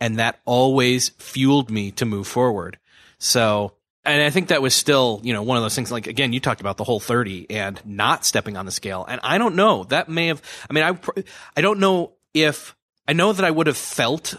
[0.00, 2.78] And that always fueled me to move forward.
[3.18, 3.74] So
[4.06, 5.90] and I think that was still, you know, one of those things.
[5.90, 9.20] Like again, you talked about the whole thirty and not stepping on the scale, and
[9.22, 9.84] I don't know.
[9.84, 10.42] That may have.
[10.68, 11.22] I mean, I
[11.56, 12.74] I don't know if
[13.08, 14.34] I know that I would have felt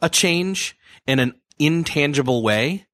[0.00, 0.76] a change
[1.06, 2.86] in an intangible way,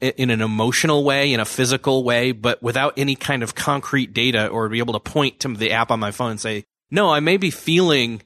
[0.00, 4.48] in an emotional way, in a physical way, but without any kind of concrete data
[4.48, 7.20] or be able to point to the app on my phone and say, no, I
[7.20, 8.22] may be feeling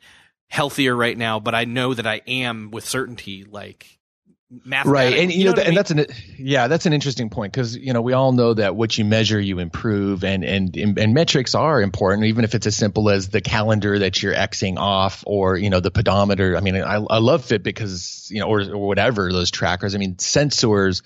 [0.49, 3.45] healthier right now, but I know that I am with certainty.
[3.45, 4.00] Like
[4.85, 5.75] right and you, know, know and mean?
[5.77, 8.99] that's an yeah that's an interesting point because you know we all know that what
[8.99, 13.11] you measure you improve and, and and metrics are important even if it's as simple
[13.11, 16.57] as the calendar that you're xing off or you know the pedometer.
[16.57, 19.95] I mean i, I love fit because you know or, or whatever those trackers.
[19.95, 21.03] I mean sensors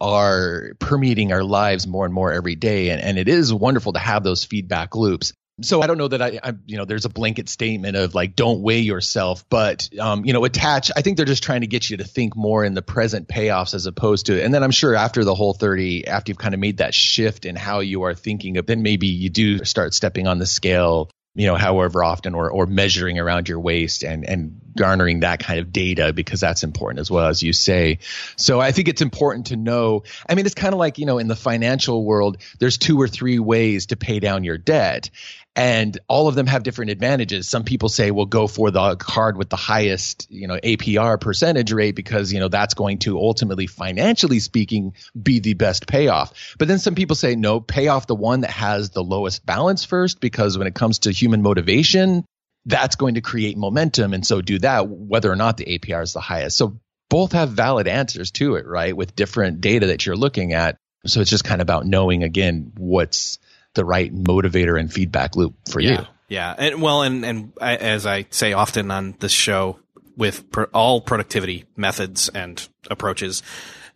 [0.00, 3.98] are permeating our lives more and more every day and, and it is wonderful to
[3.98, 7.08] have those feedback loops so I don't know that I, I, you know, there's a
[7.08, 11.24] blanket statement of like, don't weigh yourself, but, um, you know, attach, I think they're
[11.24, 14.42] just trying to get you to think more in the present payoffs as opposed to,
[14.42, 17.56] and then I'm sure after the Whole30, after you've kind of made that shift in
[17.56, 21.46] how you are thinking of, then maybe you do start stepping on the scale, you
[21.46, 25.72] know, however often or, or measuring around your waist and, and garnering that kind of
[25.72, 27.98] data because that's important as well as you say.
[28.36, 30.04] So I think it's important to know.
[30.28, 33.08] I mean, it's kind of like, you know, in the financial world, there's two or
[33.08, 35.10] three ways to pay down your debt
[35.56, 37.48] and all of them have different advantages.
[37.48, 41.72] Some people say, well, go for the card with the highest, you know, APR percentage
[41.72, 46.54] rate because, you know, that's going to ultimately, financially speaking, be the best payoff.
[46.58, 49.82] But then some people say, no, pay off the one that has the lowest balance
[49.82, 52.26] first because when it comes to human motivation,
[52.66, 54.12] that's going to create momentum.
[54.12, 56.58] And so do that whether or not the APR is the highest.
[56.58, 58.94] So both have valid answers to it, right?
[58.94, 60.76] With different data that you're looking at.
[61.06, 63.38] So it's just kind of about knowing again what's
[63.76, 66.00] the right motivator and feedback loop for yeah.
[66.00, 66.06] you.
[66.28, 66.54] Yeah.
[66.58, 69.78] And well, and, and I, as I say often on this show
[70.16, 73.44] with pro- all productivity methods and approaches,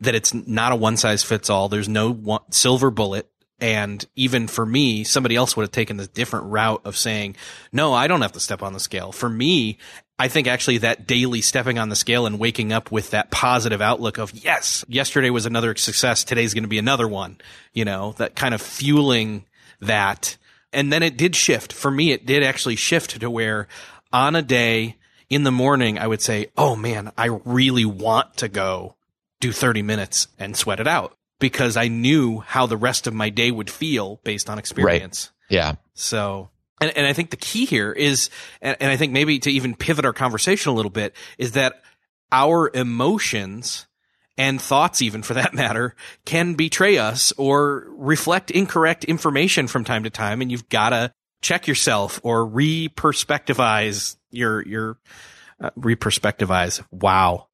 [0.00, 1.68] that it's not a one size fits all.
[1.68, 3.28] There's no one, silver bullet.
[3.60, 7.36] And even for me, somebody else would have taken the different route of saying,
[7.72, 9.12] no, I don't have to step on the scale.
[9.12, 9.76] For me,
[10.18, 13.82] I think actually that daily stepping on the scale and waking up with that positive
[13.82, 16.24] outlook of, yes, yesterday was another success.
[16.24, 17.38] Today's going to be another one.
[17.74, 19.44] You know, that kind of fueling
[19.80, 20.36] that.
[20.72, 21.72] And then it did shift.
[21.72, 23.68] For me, it did actually shift to where
[24.12, 24.96] on a day
[25.28, 28.96] in the morning, I would say, Oh man, I really want to go
[29.40, 33.30] do 30 minutes and sweat it out because I knew how the rest of my
[33.30, 35.32] day would feel based on experience.
[35.50, 35.56] Right.
[35.56, 35.74] Yeah.
[35.94, 39.50] So, and, and I think the key here is, and, and I think maybe to
[39.50, 41.82] even pivot our conversation a little bit is that
[42.30, 43.86] our emotions
[44.36, 50.04] and thoughts even for that matter can betray us or reflect incorrect information from time
[50.04, 51.12] to time and you've got to
[51.42, 54.98] check yourself or re-perspectivize your your
[55.60, 56.82] uh, re-perspectivize.
[56.90, 57.48] Wow.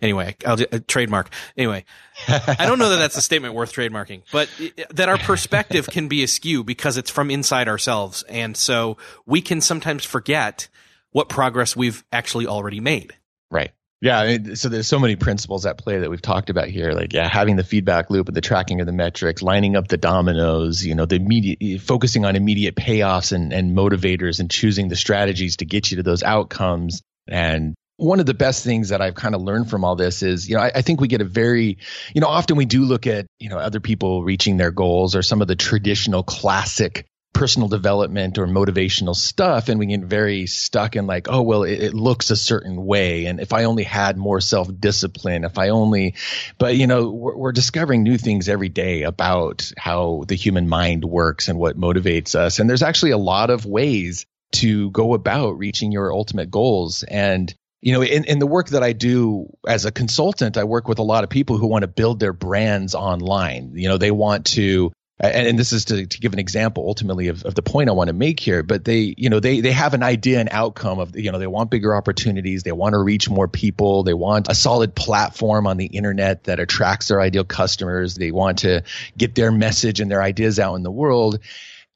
[0.00, 1.32] Anyway i'll uh, trademark.
[1.56, 1.84] Anyway
[2.28, 4.48] i don't know that that's a statement worth trademarking but
[4.90, 9.60] that our perspective can be askew because it's from inside ourselves and so we can
[9.60, 10.68] sometimes forget
[11.12, 13.14] what progress we've actually already made.
[13.50, 16.90] Right yeah, so there's so many principles at play that we've talked about here.
[16.90, 19.96] Like, yeah, having the feedback loop and the tracking of the metrics, lining up the
[19.96, 24.88] dominoes, you know, the immediate, eh, focusing on immediate payoffs and, and motivators and choosing
[24.88, 27.00] the strategies to get you to those outcomes.
[27.28, 30.48] And one of the best things that I've kind of learned from all this is,
[30.48, 31.78] you know, I, I, think we get a very,
[32.12, 35.22] you know, often we do look at, you know, other people reaching their goals or
[35.22, 40.96] some of the traditional classic personal development or motivational stuff and we get very stuck
[40.96, 44.16] in like oh well it, it looks a certain way and if i only had
[44.16, 46.14] more self-discipline if i only
[46.58, 51.04] but you know we're, we're, discovering new things every day about how the human mind
[51.04, 55.58] works and what motivates us and there's actually a lot of ways to go about
[55.58, 59.84] reaching your ultimate goals and you know in, in the work that i do as
[59.84, 62.94] a consultant i work with a lot of people who want to build their brands
[62.94, 63.72] online.
[63.74, 67.28] You know they want to and, and this is to, to give an example ultimately
[67.28, 69.70] of, of the point I want to make here, but they, you know, they, they
[69.70, 72.64] have an idea and outcome of, you know, they want bigger opportunities.
[72.64, 74.02] They want to reach more people.
[74.02, 78.16] They want a solid platform on the internet that attracts their ideal customers.
[78.16, 78.82] They want to
[79.16, 81.38] get their message and their ideas out in the world.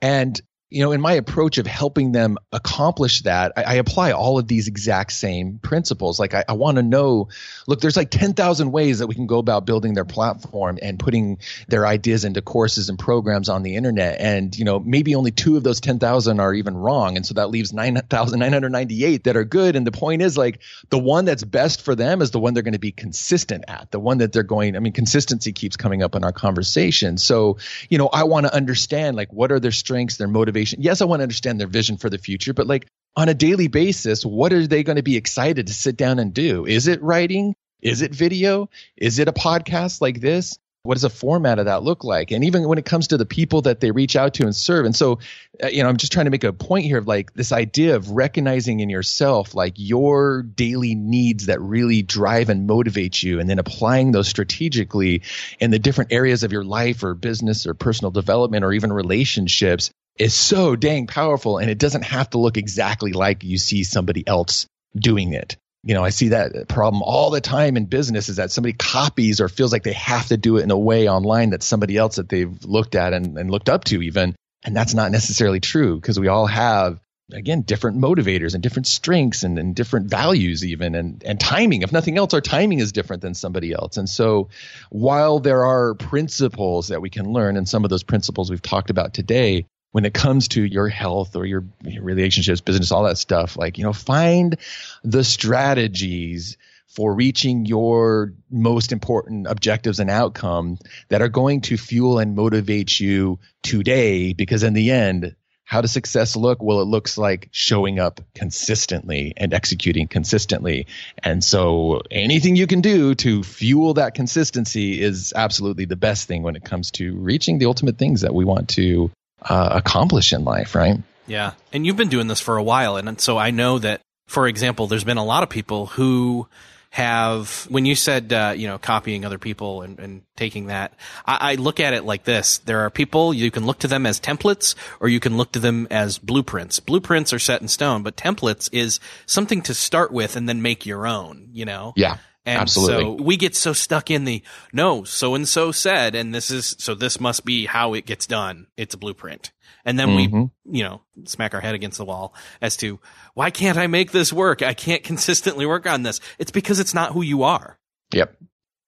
[0.00, 4.36] And you know, in my approach of helping them accomplish that, I, I apply all
[4.36, 6.18] of these exact same principles.
[6.18, 7.28] Like I, I want to know,
[7.68, 11.38] look, there's like 10,000 ways that we can go about building their platform and putting
[11.68, 14.20] their ideas into courses and programs on the internet.
[14.20, 17.16] And, you know, maybe only two of those 10,000 are even wrong.
[17.16, 19.76] And so that leaves 9,998 that are good.
[19.76, 20.60] And the point is like
[20.90, 23.92] the one that's best for them is the one they're going to be consistent at,
[23.92, 27.18] the one that they're going, I mean, consistency keeps coming up in our conversation.
[27.18, 27.58] So,
[27.88, 30.82] you know, I want to understand like what are their strengths, their motivations, motivation.
[30.82, 33.68] Yes, I want to understand their vision for the future, but like on a daily
[33.68, 36.66] basis, what are they going to be excited to sit down and do?
[36.66, 37.54] Is it writing?
[37.82, 38.68] Is it video?
[38.96, 40.58] Is it a podcast like this?
[40.82, 42.30] What does a format of that look like?
[42.30, 44.86] And even when it comes to the people that they reach out to and serve.
[44.86, 45.18] And so,
[45.60, 47.96] uh, you know, I'm just trying to make a point here of like this idea
[47.96, 53.50] of recognizing in yourself like your daily needs that really drive and motivate you, and
[53.50, 55.22] then applying those strategically
[55.58, 59.90] in the different areas of your life or business or personal development or even relationships
[60.18, 64.26] is so dang powerful and it doesn't have to look exactly like you see somebody
[64.26, 65.56] else doing it.
[65.82, 69.40] You know, I see that problem all the time in business is that somebody copies
[69.40, 72.16] or feels like they have to do it in a way online that somebody else
[72.16, 74.34] that they've looked at and, and looked up to even.
[74.64, 76.98] And that's not necessarily true because we all have
[77.32, 81.90] again different motivators and different strengths and, and different values even and and timing if
[81.90, 84.48] nothing else our timing is different than somebody else and so
[84.90, 88.90] while there are principles that we can learn and some of those principles we've talked
[88.90, 89.66] about today
[89.96, 93.78] when it comes to your health or your, your relationships, business, all that stuff, like,
[93.78, 94.58] you know, find
[95.04, 100.76] the strategies for reaching your most important objectives and outcome
[101.08, 104.34] that are going to fuel and motivate you today.
[104.34, 105.34] Because in the end,
[105.64, 106.62] how does success look?
[106.62, 110.88] Well, it looks like showing up consistently and executing consistently.
[111.22, 116.42] And so anything you can do to fuel that consistency is absolutely the best thing
[116.42, 119.10] when it comes to reaching the ultimate things that we want to
[119.48, 120.98] uh, accomplish in life, right?
[121.26, 121.52] Yeah.
[121.72, 122.96] And you've been doing this for a while.
[122.96, 126.48] And so I know that, for example, there's been a lot of people who
[126.90, 130.94] have, when you said, uh, you know, copying other people and, and taking that,
[131.26, 132.58] I, I, look at it like this.
[132.58, 135.58] There are people, you can look to them as templates or you can look to
[135.58, 136.80] them as blueprints.
[136.80, 140.86] Blueprints are set in stone, but templates is something to start with and then make
[140.86, 141.92] your own, you know?
[141.96, 142.16] Yeah.
[142.46, 143.18] And Absolutely.
[143.18, 144.40] so we get so stuck in the
[144.72, 148.24] no, so and so said, and this is so this must be how it gets
[148.24, 148.68] done.
[148.76, 149.50] It's a blueprint.
[149.84, 150.44] And then mm-hmm.
[150.64, 153.00] we, you know, smack our head against the wall as to
[153.34, 154.62] why can't I make this work?
[154.62, 156.20] I can't consistently work on this.
[156.38, 157.78] It's because it's not who you are.
[158.12, 158.36] Yep.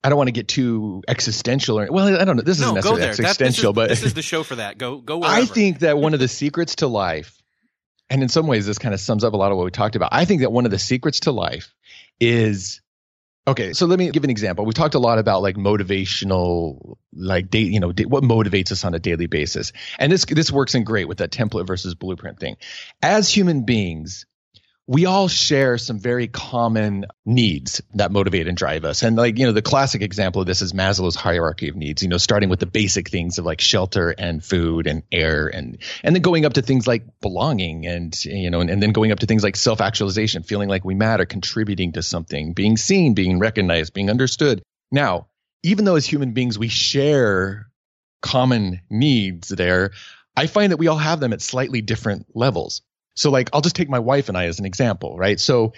[0.05, 2.43] I don't want to get too existential or well, I don't know.
[2.43, 4.79] This isn't necessarily existential, that, this is, but this is the show for that.
[4.79, 5.19] Go go.
[5.19, 5.35] Wherever.
[5.35, 7.43] I think that one of the secrets to life,
[8.09, 9.97] and in some ways this kind of sums up a lot of what we talked
[9.97, 10.11] about.
[10.13, 11.75] I think that one of the secrets to life
[12.21, 12.81] is
[13.49, 14.67] Okay, so let me give an example.
[14.67, 18.93] We talked a lot about like motivational, like date, you know, what motivates us on
[18.93, 22.59] a daily basis, and this this works in great with that template versus blueprint thing.
[23.01, 24.27] As human beings,
[24.89, 29.03] we all share some very common needs that motivate and drive us.
[29.03, 32.09] And like, you know, the classic example of this is Maslow's hierarchy of needs, you
[32.09, 36.15] know, starting with the basic things of like shelter and food and air and, and
[36.15, 39.19] then going up to things like belonging and, you know, and, and then going up
[39.19, 43.39] to things like self actualization, feeling like we matter, contributing to something, being seen, being
[43.39, 44.63] recognized, being understood.
[44.91, 45.27] Now,
[45.63, 47.69] even though as human beings we share
[48.23, 49.91] common needs there,
[50.35, 52.81] I find that we all have them at slightly different levels.
[53.19, 55.39] So like I'll just take my wife and I as an example, right?
[55.39, 55.73] So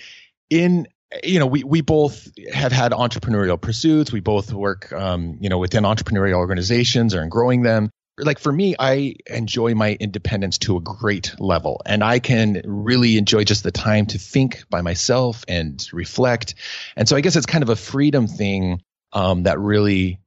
[0.50, 0.86] in
[1.24, 4.12] you know, we we both have had entrepreneurial pursuits.
[4.12, 7.90] We both work, um, you know, within entrepreneurial organizations or in growing them.
[8.16, 13.16] Like for me, I enjoy my independence to a great level, and I can really
[13.16, 16.54] enjoy just the time to think by myself and reflect.
[16.96, 18.82] And so I guess it's kind of a freedom thing
[19.12, 20.20] um, that really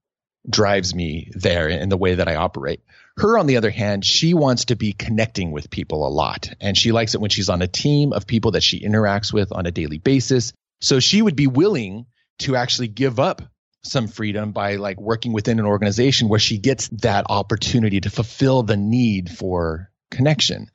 [0.49, 2.81] drives me there in the way that I operate.
[3.17, 6.49] Her, on the other hand, she wants to be connecting with people a lot.
[6.59, 9.51] And she likes it when she's on a team of people that she interacts with
[9.51, 10.51] on a daily basis.
[10.81, 12.07] So she would be willing
[12.39, 13.43] to actually give up
[13.83, 18.63] some freedom by like working within an organization where she gets that opportunity to fulfill
[18.63, 20.69] the need for connection.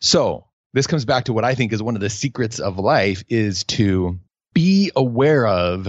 [0.00, 3.24] So this comes back to what I think is one of the secrets of life
[3.28, 4.20] is to
[4.52, 5.88] be aware of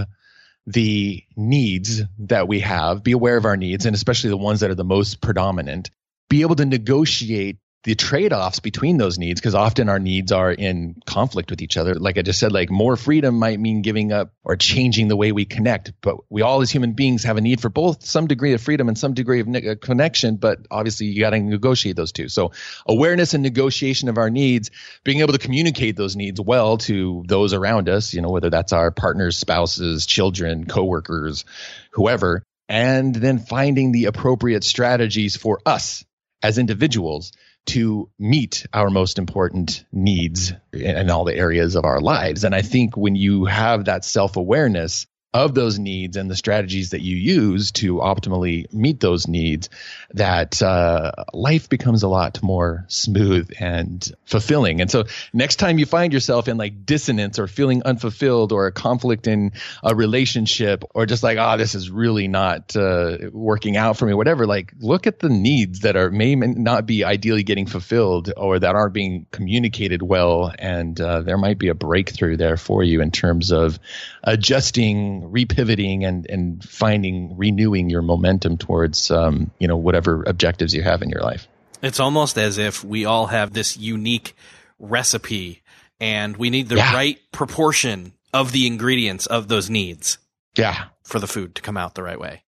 [0.71, 4.69] the needs that we have, be aware of our needs, and especially the ones that
[4.69, 5.89] are the most predominant,
[6.29, 11.01] be able to negotiate the trade-offs between those needs because often our needs are in
[11.05, 11.95] conflict with each other.
[11.95, 15.31] Like i just said like more freedom might mean giving up or changing the way
[15.31, 18.53] we connect but we all as human beings have a need for both some degree
[18.53, 22.11] of freedom and some degree of uh, connection but obviously you got to negotiate those
[22.11, 22.29] two.
[22.29, 22.51] So
[22.85, 24.69] awareness and negotiation of our needs
[25.03, 28.73] being able to communicate those needs well to those around us you know whether that's
[28.73, 31.45] our partners spouses children coworkers
[31.91, 36.05] whoever and then finding the appropriate strategies for us
[36.43, 37.31] as individuals
[37.67, 42.43] to meet our most important needs in, all the areas of our lives.
[42.43, 46.89] And I think when you have that self awareness, of those needs and the strategies
[46.89, 49.69] that you use to optimally meet those needs,
[50.13, 54.81] that uh, life becomes a lot more smooth and fulfilling.
[54.81, 58.73] And so, next time you find yourself in like dissonance or feeling unfulfilled or a
[58.73, 59.53] conflict in
[59.83, 64.13] a relationship or just like, oh, this is really not uh, working out for me,
[64.13, 68.59] whatever, like look at the needs that are may not be ideally getting fulfilled or
[68.59, 70.53] that aren't being communicated well.
[70.59, 73.79] And uh, there might be a breakthrough there for you in terms of
[74.23, 80.81] adjusting repivoting and and finding renewing your momentum towards um, you know whatever objectives you
[80.81, 81.47] have in your life.
[81.81, 84.35] It's almost as if we all have this unique
[84.79, 85.61] recipe
[85.99, 86.93] and we need the yeah.
[86.93, 90.17] right proportion of the ingredients of those needs.
[90.57, 90.85] Yeah.
[91.03, 92.43] For the food to come out the right way.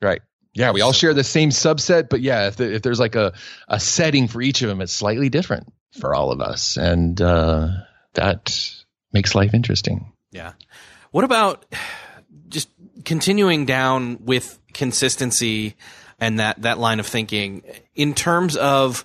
[0.00, 0.22] Right.
[0.54, 3.32] Yeah, we all share the same subset, but yeah, if, the, if there's like a,
[3.68, 6.76] a setting for each of them, it's slightly different for all of us.
[6.76, 7.68] And uh,
[8.14, 8.74] that
[9.12, 10.12] makes life interesting.
[10.30, 10.52] Yeah.
[11.10, 11.64] What about
[13.04, 15.76] continuing down with consistency
[16.20, 17.62] and that, that line of thinking
[17.94, 19.04] in terms of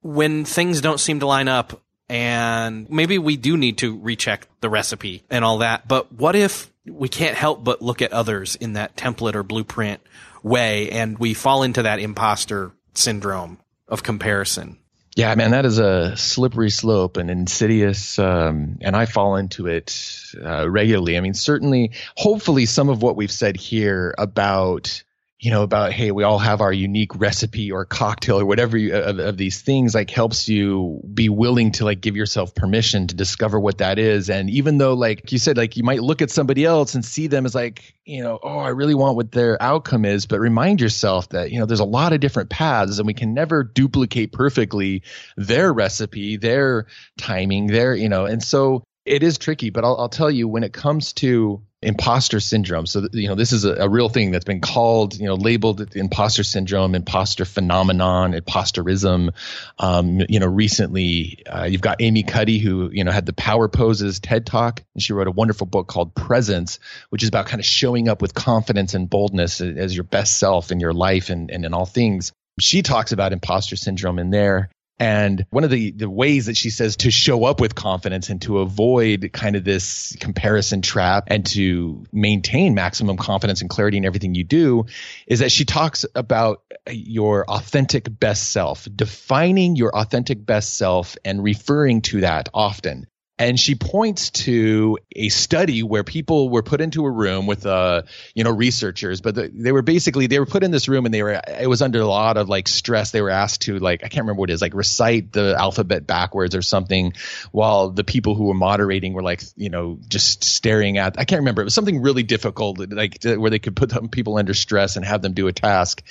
[0.00, 4.70] when things don't seem to line up and maybe we do need to recheck the
[4.70, 5.86] recipe and all that.
[5.86, 10.00] But what if we can't help but look at others in that template or blueprint
[10.42, 14.78] way and we fall into that imposter syndrome of comparison?
[15.18, 20.22] Yeah, man, that is a slippery slope and insidious, um, and I fall into it
[20.40, 21.16] uh, regularly.
[21.16, 25.02] I mean, certainly, hopefully, some of what we've said here about
[25.40, 28.94] you know about hey we all have our unique recipe or cocktail or whatever you,
[28.94, 33.14] of, of, these things like helps you be willing to like give yourself permission to
[33.14, 34.30] discover what that is.
[34.30, 37.28] And even though like you said like you might look at somebody else and see
[37.28, 40.26] them as like you know oh i really want what their outcome is.
[40.26, 43.32] But remind yourself that you know there's a lot of different paths and we can
[43.32, 45.02] never duplicate perfectly
[45.36, 46.86] their recipe their
[47.16, 49.70] timing their you know and so it is tricky.
[49.70, 52.86] But I'll, I'll tell you when it comes to imposter syndrome.
[52.86, 55.94] So, you know, this is a, a, real thing that's been called, you know, labeled
[55.94, 59.32] imposter syndrome, imposter phenomenon, imposterism.
[59.78, 63.68] Um, you know, recently uh, you've got Amy Cuddy, who, you know, had the Power
[63.68, 67.60] Poses TED Talk, and she wrote a wonderful book called Presence, which is about kind
[67.60, 71.50] of showing up with confidence and boldness as your best self in your life and,
[71.50, 72.32] and in all things.
[72.60, 74.68] She talks about imposter syndrome in there.
[74.98, 78.42] And one of the, the ways that she says to show up with confidence and
[78.42, 84.04] to avoid kind of this comparison trap and to maintain maximum confidence and clarity in
[84.04, 84.86] everything you do
[85.26, 91.44] is that she talks about your authentic best self, defining your authentic best self and
[91.44, 93.06] referring to that often
[93.38, 98.02] and she points to a study where people were put into a room with uh
[98.34, 101.14] you know researchers but the, they were basically they were put in this room and
[101.14, 103.10] they were it was under a lot of like stress.
[103.10, 106.06] They were asked to like i can't remember what it is like recite the alphabet
[106.06, 107.12] backwards or something
[107.52, 111.40] while the people who were moderating were like you know just staring at i can't
[111.40, 111.62] remember.
[111.62, 115.22] It was something really difficult like where they could put people under stress and have
[115.22, 116.02] them do a task.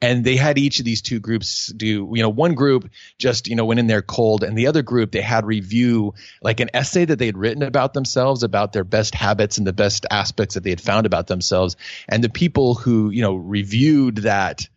[0.00, 3.56] And they had each of these two groups do you know one group just you
[3.56, 7.04] know went in there cold and the other group they had review like an essay
[7.04, 10.64] that they had written about themselves, about their best habits and the best aspects that
[10.64, 11.76] they had found about themselves.
[12.08, 14.68] And the people who, you know, reviewed that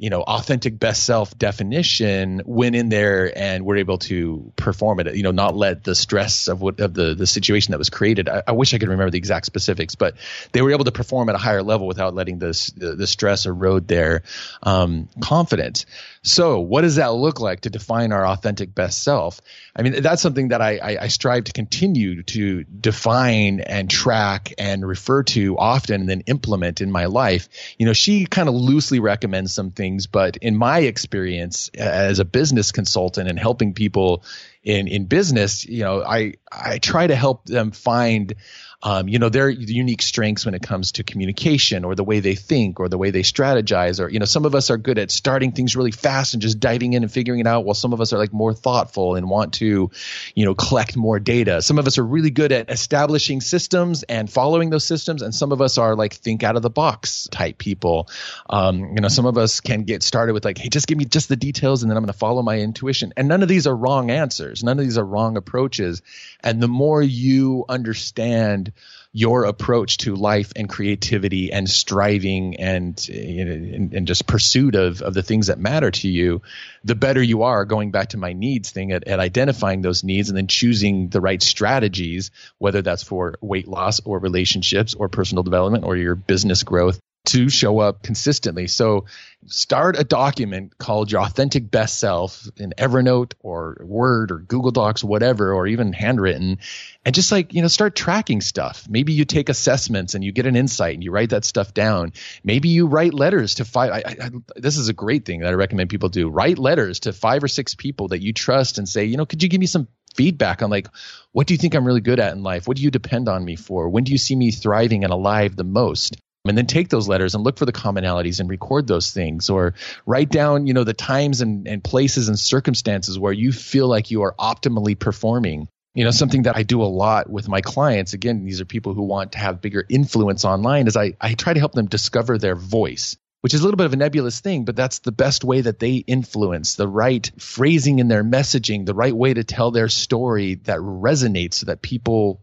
[0.00, 5.14] you know, authentic best self definition went in there and were able to perform it.
[5.14, 8.26] You know, not let the stress of what of the the situation that was created.
[8.26, 10.14] I, I wish I could remember the exact specifics, but
[10.52, 13.44] they were able to perform at a higher level without letting this the, the stress
[13.44, 14.22] erode their
[14.62, 15.84] um, confidence.
[16.22, 19.42] So, what does that look like to define our authentic best self?
[19.74, 24.52] I mean, that's something that I, I, I strive to continue to define and track
[24.58, 27.48] and refer to often and then implement in my life.
[27.78, 32.24] You know, she kind of loosely recommends some things, but in my experience as a
[32.24, 34.24] business consultant and helping people
[34.62, 38.34] in in business, you know, I I try to help them find
[38.82, 42.34] um, you know, their unique strengths when it comes to communication or the way they
[42.34, 44.00] think or the way they strategize.
[44.00, 46.60] Or, you know, some of us are good at starting things really fast and just
[46.60, 49.28] diving in and figuring it out, while some of us are like more thoughtful and
[49.28, 49.90] want to,
[50.34, 51.60] you know, collect more data.
[51.60, 55.20] Some of us are really good at establishing systems and following those systems.
[55.20, 58.08] And some of us are like think out of the box type people.
[58.48, 61.04] Um, you know, some of us can get started with like, hey, just give me
[61.04, 63.12] just the details and then I'm going to follow my intuition.
[63.16, 64.64] And none of these are wrong answers.
[64.64, 66.00] None of these are wrong approaches.
[66.42, 68.69] And the more you understand
[69.12, 75.14] your approach to life and creativity and striving and, and, and, just pursuit of, of
[75.14, 76.42] the things that matter to you,
[76.84, 80.28] the better you are going back to my needs thing at, at identifying those needs
[80.28, 85.42] and then choosing the right strategies, whether that's for weight loss or relationships or personal
[85.42, 87.00] development or your business growth
[87.30, 88.66] to show up consistently.
[88.66, 89.06] So
[89.46, 95.04] start a document called your authentic best self in Evernote or Word or Google Docs,
[95.04, 96.58] whatever, or even handwritten,
[97.04, 98.86] and just like, you know, start tracking stuff.
[98.88, 102.12] Maybe you take assessments and you get an insight and you write that stuff down.
[102.42, 103.92] Maybe you write letters to five.
[103.92, 106.28] I, I, this is a great thing that I recommend people do.
[106.28, 109.42] Write letters to five or six people that you trust and say, you know, could
[109.42, 110.88] you give me some feedback on like,
[111.30, 112.66] what do you think I'm really good at in life?
[112.66, 113.88] What do you depend on me for?
[113.88, 116.16] When do you see me thriving and alive the most?
[116.46, 119.74] And then take those letters and look for the commonalities and record those things or
[120.06, 124.10] write down you know the times and, and places and circumstances where you feel like
[124.10, 125.68] you are optimally performing.
[125.94, 128.14] You know something that i do a lot with my clients.
[128.14, 131.52] Again these are people who want to have bigger influence online is i, I try
[131.52, 134.64] to help them discover their voice which is a little bit of a nebulous thing
[134.64, 138.94] but that's the best way that they influence the right phrasing in their messaging the
[138.94, 142.40] right way to tell their story that resonates so that people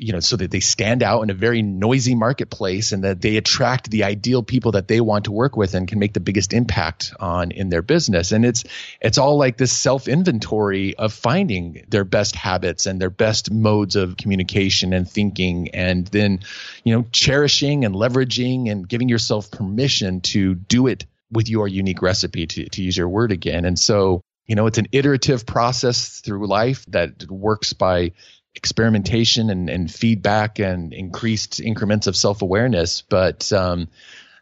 [0.00, 3.36] you know, so that they stand out in a very noisy marketplace and that they
[3.36, 6.54] attract the ideal people that they want to work with and can make the biggest
[6.54, 8.32] impact on in their business.
[8.32, 8.64] And it's
[9.00, 13.94] it's all like this self inventory of finding their best habits and their best modes
[13.94, 16.40] of communication and thinking, and then,
[16.82, 22.00] you know, cherishing and leveraging and giving yourself permission to do it with your unique
[22.00, 23.66] recipe to to use your word again.
[23.66, 28.12] And so you know it's an iterative process through life that works by
[28.54, 33.02] experimentation and, and feedback and increased increments of self awareness.
[33.02, 33.88] But um,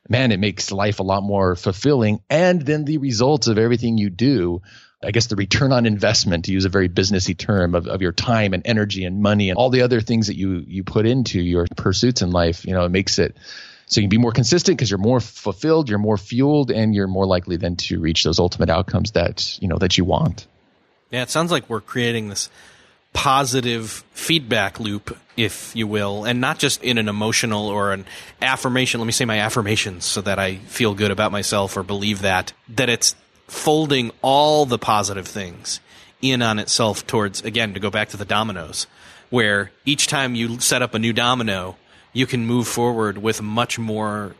[0.09, 2.21] man, it makes life a lot more fulfilling.
[2.31, 4.63] And then the results of everything you do.
[5.01, 8.11] I guess the return on investment, to use a very businessy term, of, of your
[8.11, 11.41] time and energy and money and all the other things that you you put into
[11.41, 13.37] your pursuits in life, you know, it makes it
[13.89, 17.07] so you can be more consistent because you're more fulfilled, you're more fueled, and you're
[17.07, 20.47] more likely then to reach those ultimate outcomes that you know that you want.
[21.11, 22.51] Yeah, it sounds like we're creating this
[23.13, 28.05] positive feedback loop, if you will, and not just in an emotional or an
[28.41, 29.01] affirmation.
[29.01, 32.53] Let me say my affirmations so that I feel good about myself or believe that,
[32.69, 35.81] that it's folding all the positive things
[36.21, 38.87] in on itself towards, again, to go back to the dominoes,
[39.31, 41.77] where each time you set up a new domino,
[42.13, 44.35] you can move forward with much more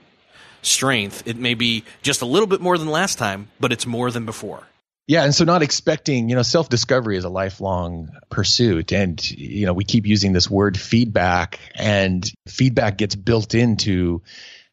[0.63, 1.27] strength.
[1.27, 4.25] It may be just a little bit more than last time, but it's more than
[4.25, 4.68] before.
[5.09, 8.93] Yeah, and so not expecting, you know, self discovery is a lifelong pursuit.
[8.93, 14.23] And, you know, we keep using this word feedback, and feedback gets built into,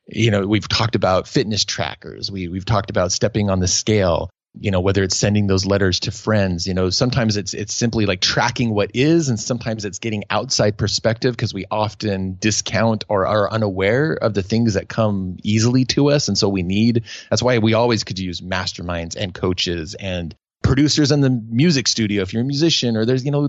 [0.07, 4.29] you know, we've talked about fitness trackers, we, we've talked about stepping on the scale
[4.59, 8.05] you know whether it's sending those letters to friends you know sometimes it's it's simply
[8.05, 13.25] like tracking what is and sometimes it's getting outside perspective because we often discount or
[13.27, 17.43] are unaware of the things that come easily to us and so we need that's
[17.43, 20.35] why we always could use masterminds and coaches and
[20.65, 23.47] producers in the music studio if you're a musician or there's you know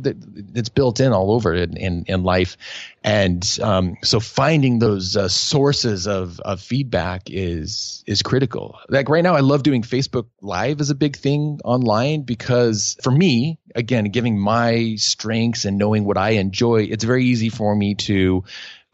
[0.54, 2.56] it's built in all over in in, in life.
[3.02, 8.78] And um, so finding those uh, sources of, of feedback is is critical.
[8.88, 13.10] Like right now i love doing facebook live as a big thing online because for
[13.10, 17.94] me again giving my strengths and knowing what i enjoy it's very easy for me
[17.94, 18.44] to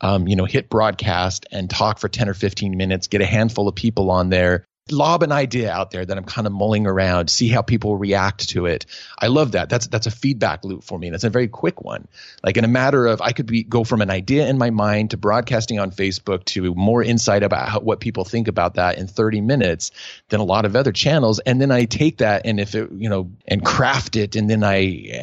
[0.03, 3.69] um, you know, hit broadcast and talk for 10 or 15 minutes, get a handful
[3.69, 7.31] of people on there, lob an idea out there that I'm kind of mulling around,
[7.31, 8.87] see how people react to it.
[9.19, 9.69] I love that.
[9.69, 12.09] That's that's a feedback loop for me, and it's a very quick one.
[12.43, 15.11] Like in a matter of, I could be go from an idea in my mind
[15.11, 19.07] to broadcasting on Facebook to more insight about how, what people think about that in
[19.07, 19.93] 30 minutes
[20.29, 21.39] than a lot of other channels.
[21.39, 24.65] And then I take that and if it, you know, and craft it, and then
[24.65, 24.79] I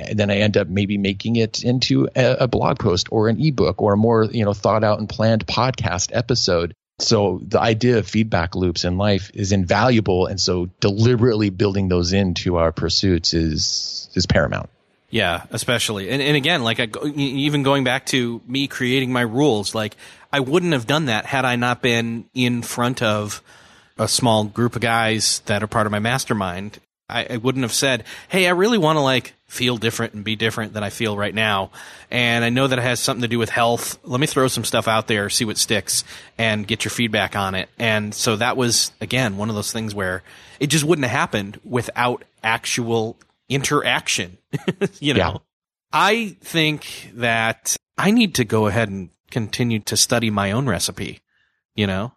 [0.10, 3.42] and then I end up maybe making it into a, a blog post or an
[3.42, 7.98] ebook or a more you know thought out and planned podcast episode so the idea
[7.98, 13.34] of feedback loops in life is invaluable, and so deliberately building those into our pursuits
[13.34, 14.70] is is paramount.
[15.10, 19.74] Yeah, especially, and and again, like I, even going back to me creating my rules,
[19.74, 19.96] like
[20.32, 23.42] I wouldn't have done that had I not been in front of
[23.98, 26.80] a small group of guys that are part of my mastermind
[27.10, 30.36] I, I wouldn't have said, "Hey, I really want to like feel different and be
[30.36, 31.72] different than I feel right now."
[32.12, 33.98] And I know that it has something to do with health.
[34.04, 36.04] Let me throw some stuff out there, see what sticks,
[36.38, 37.70] and get your feedback on it.
[37.80, 40.24] And so that was again one of those things where
[40.60, 44.38] it just wouldn't have happened without actual interaction.
[45.00, 45.38] you know, yeah.
[45.92, 51.22] I think that I need to go ahead and continue to study my own recipe.
[51.76, 52.12] You know,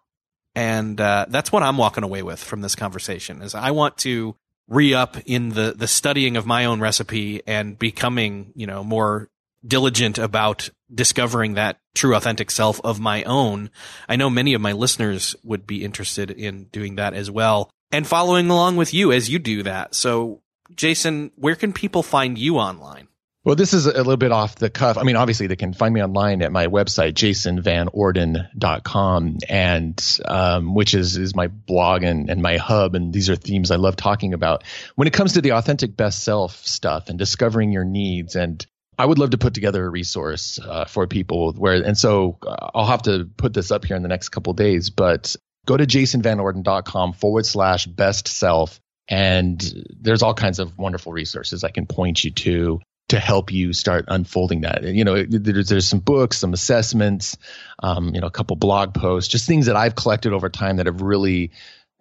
[0.55, 3.41] and uh, that's what I'm walking away with from this conversation.
[3.41, 4.35] Is I want to
[4.67, 9.29] re-up in the the studying of my own recipe and becoming you know more
[9.65, 13.69] diligent about discovering that true authentic self of my own.
[14.09, 18.05] I know many of my listeners would be interested in doing that as well and
[18.05, 19.95] following along with you as you do that.
[19.95, 20.41] So
[20.75, 23.07] jason where can people find you online
[23.45, 24.97] Well, this is a little bit off the cuff.
[24.97, 30.93] I mean, obviously they can find me online at my website, jasonvanorden.com and, um, which
[30.93, 32.95] is, is my blog and, and my hub.
[32.95, 34.63] And these are themes I love talking about
[34.95, 38.37] when it comes to the authentic best self stuff and discovering your needs.
[38.37, 38.65] And
[38.97, 42.69] I would love to put together a resource, uh, for people where, and so uh,
[42.73, 45.35] I'll have to put this up here in the next couple days, but
[45.65, 48.79] go to jasonvanorden.com forward slash best self.
[49.09, 49.61] And
[49.99, 52.79] there's all kinds of wonderful resources I can point you to
[53.13, 54.83] to help you start unfolding that.
[54.83, 57.37] You know, there's, there's some books, some assessments,
[57.77, 60.87] um, you know, a couple blog posts, just things that I've collected over time that
[60.87, 61.51] have really.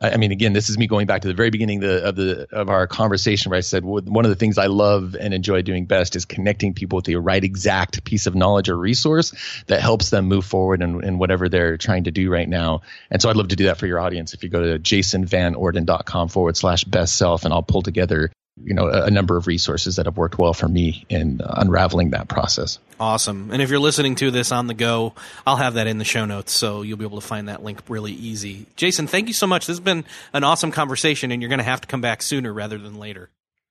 [0.00, 2.16] I mean, again, this is me going back to the very beginning of the, of,
[2.16, 5.62] the, of our conversation where I said one of the things I love and enjoy
[5.62, 9.32] doing best is connecting people with the right exact piece of knowledge or resource
[9.68, 12.80] that helps them move forward in, in whatever they're trying to do right now.
[13.12, 14.34] And so I'd love to do that for your audience.
[14.34, 18.88] If you go to jasonvanorden.com forward slash best self, and I'll pull together you know
[18.88, 22.78] a, number of resources that have worked well for me in unraveling that process.
[23.00, 23.50] Awesome.
[23.50, 25.14] And if you're listening to this on the go
[25.46, 27.80] i'll have that in the show notes so you'll be able to find that link
[27.88, 28.66] really easy.
[28.76, 29.66] Jason thank you so much.
[29.66, 32.52] This has been an awesome conversation and you're going to have to come back sooner
[32.52, 33.30] rather than later.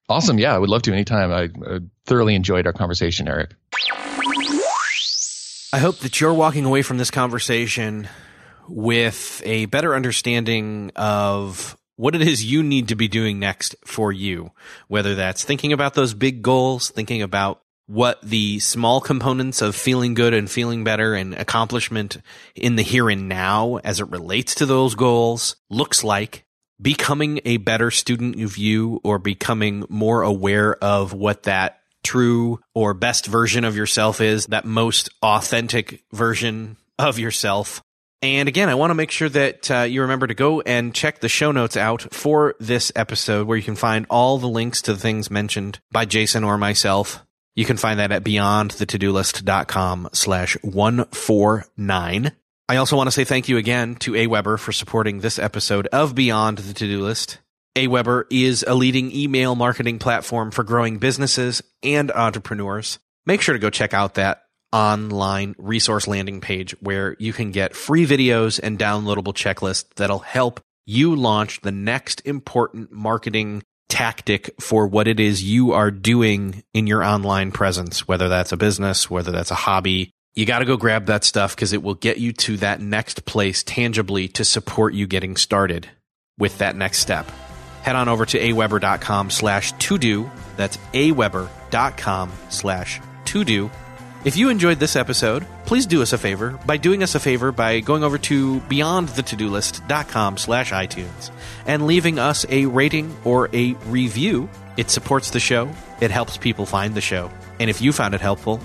[0.10, 0.40] Awesome.
[0.40, 1.32] Yeah i would love to anytime.
[1.32, 3.52] I uh, thoroughly enjoyed our conversation eric.
[5.74, 8.10] I hope that you're walking away from this conversation
[8.68, 14.12] with a better understanding of what it is you need to be doing next for
[14.12, 14.50] you,
[14.88, 20.16] whether that's thinking about those big goals, thinking about what the small components of feeling
[20.16, 22.18] good and feeling better and accomplishment
[22.56, 26.44] in the here and now as it relates to those goals looks like
[26.82, 32.96] becoming a better student of you or becoming more aware of what that true or
[32.96, 37.84] best version of yourself is, that most authentic version of yourself.
[38.24, 41.20] And again, I want to make sure that uh, you remember to go and check
[41.20, 44.94] the show notes out for this episode where you can find all the links to
[44.94, 47.26] the things mentioned by Jason or myself.
[47.56, 52.32] You can find that at beyondthetodolist.com slash 149.
[52.70, 56.14] I also want to say thank you again to AWeber for supporting this episode of
[56.14, 57.40] Beyond the To-Do List.
[57.76, 63.00] AWeber is a leading email marketing platform for growing businesses and entrepreneurs.
[63.26, 67.76] Make sure to go check out that online resource landing page where you can get
[67.76, 74.88] free videos and downloadable checklists that'll help you launch the next important marketing tactic for
[74.88, 79.32] what it is you are doing in your online presence, whether that's a business, whether
[79.32, 80.12] that's a hobby.
[80.34, 83.26] You got to go grab that stuff because it will get you to that next
[83.26, 85.90] place tangibly to support you getting started
[86.40, 87.30] with that next step.
[87.82, 90.32] Head on over to aweber.com slash to do.
[90.56, 93.70] That's aweber.com slash to do
[94.24, 97.52] if you enjoyed this episode, please do us a favor by doing us a favor
[97.52, 101.32] by going over to beyondthetodolist.com slash iTunes
[101.66, 104.50] and leaving us a rating or a review.
[104.78, 105.72] It supports the show.
[106.02, 107.32] It helps people find the show.
[107.60, 108.60] And if you found it helpful,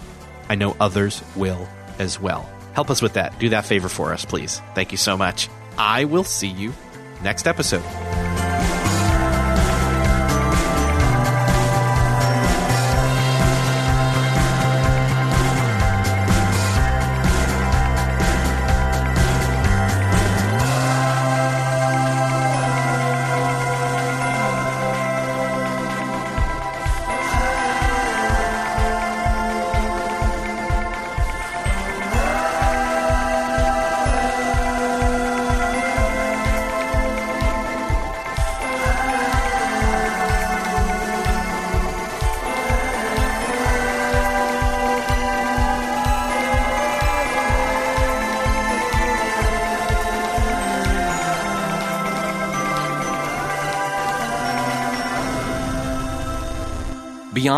[0.48, 1.66] I know others will
[1.98, 2.48] as well.
[2.74, 3.38] Help us with that.
[3.38, 4.61] Do that favor for us, please.
[4.74, 5.48] Thank you so much.
[5.78, 6.74] I will see you
[7.22, 8.36] next episode.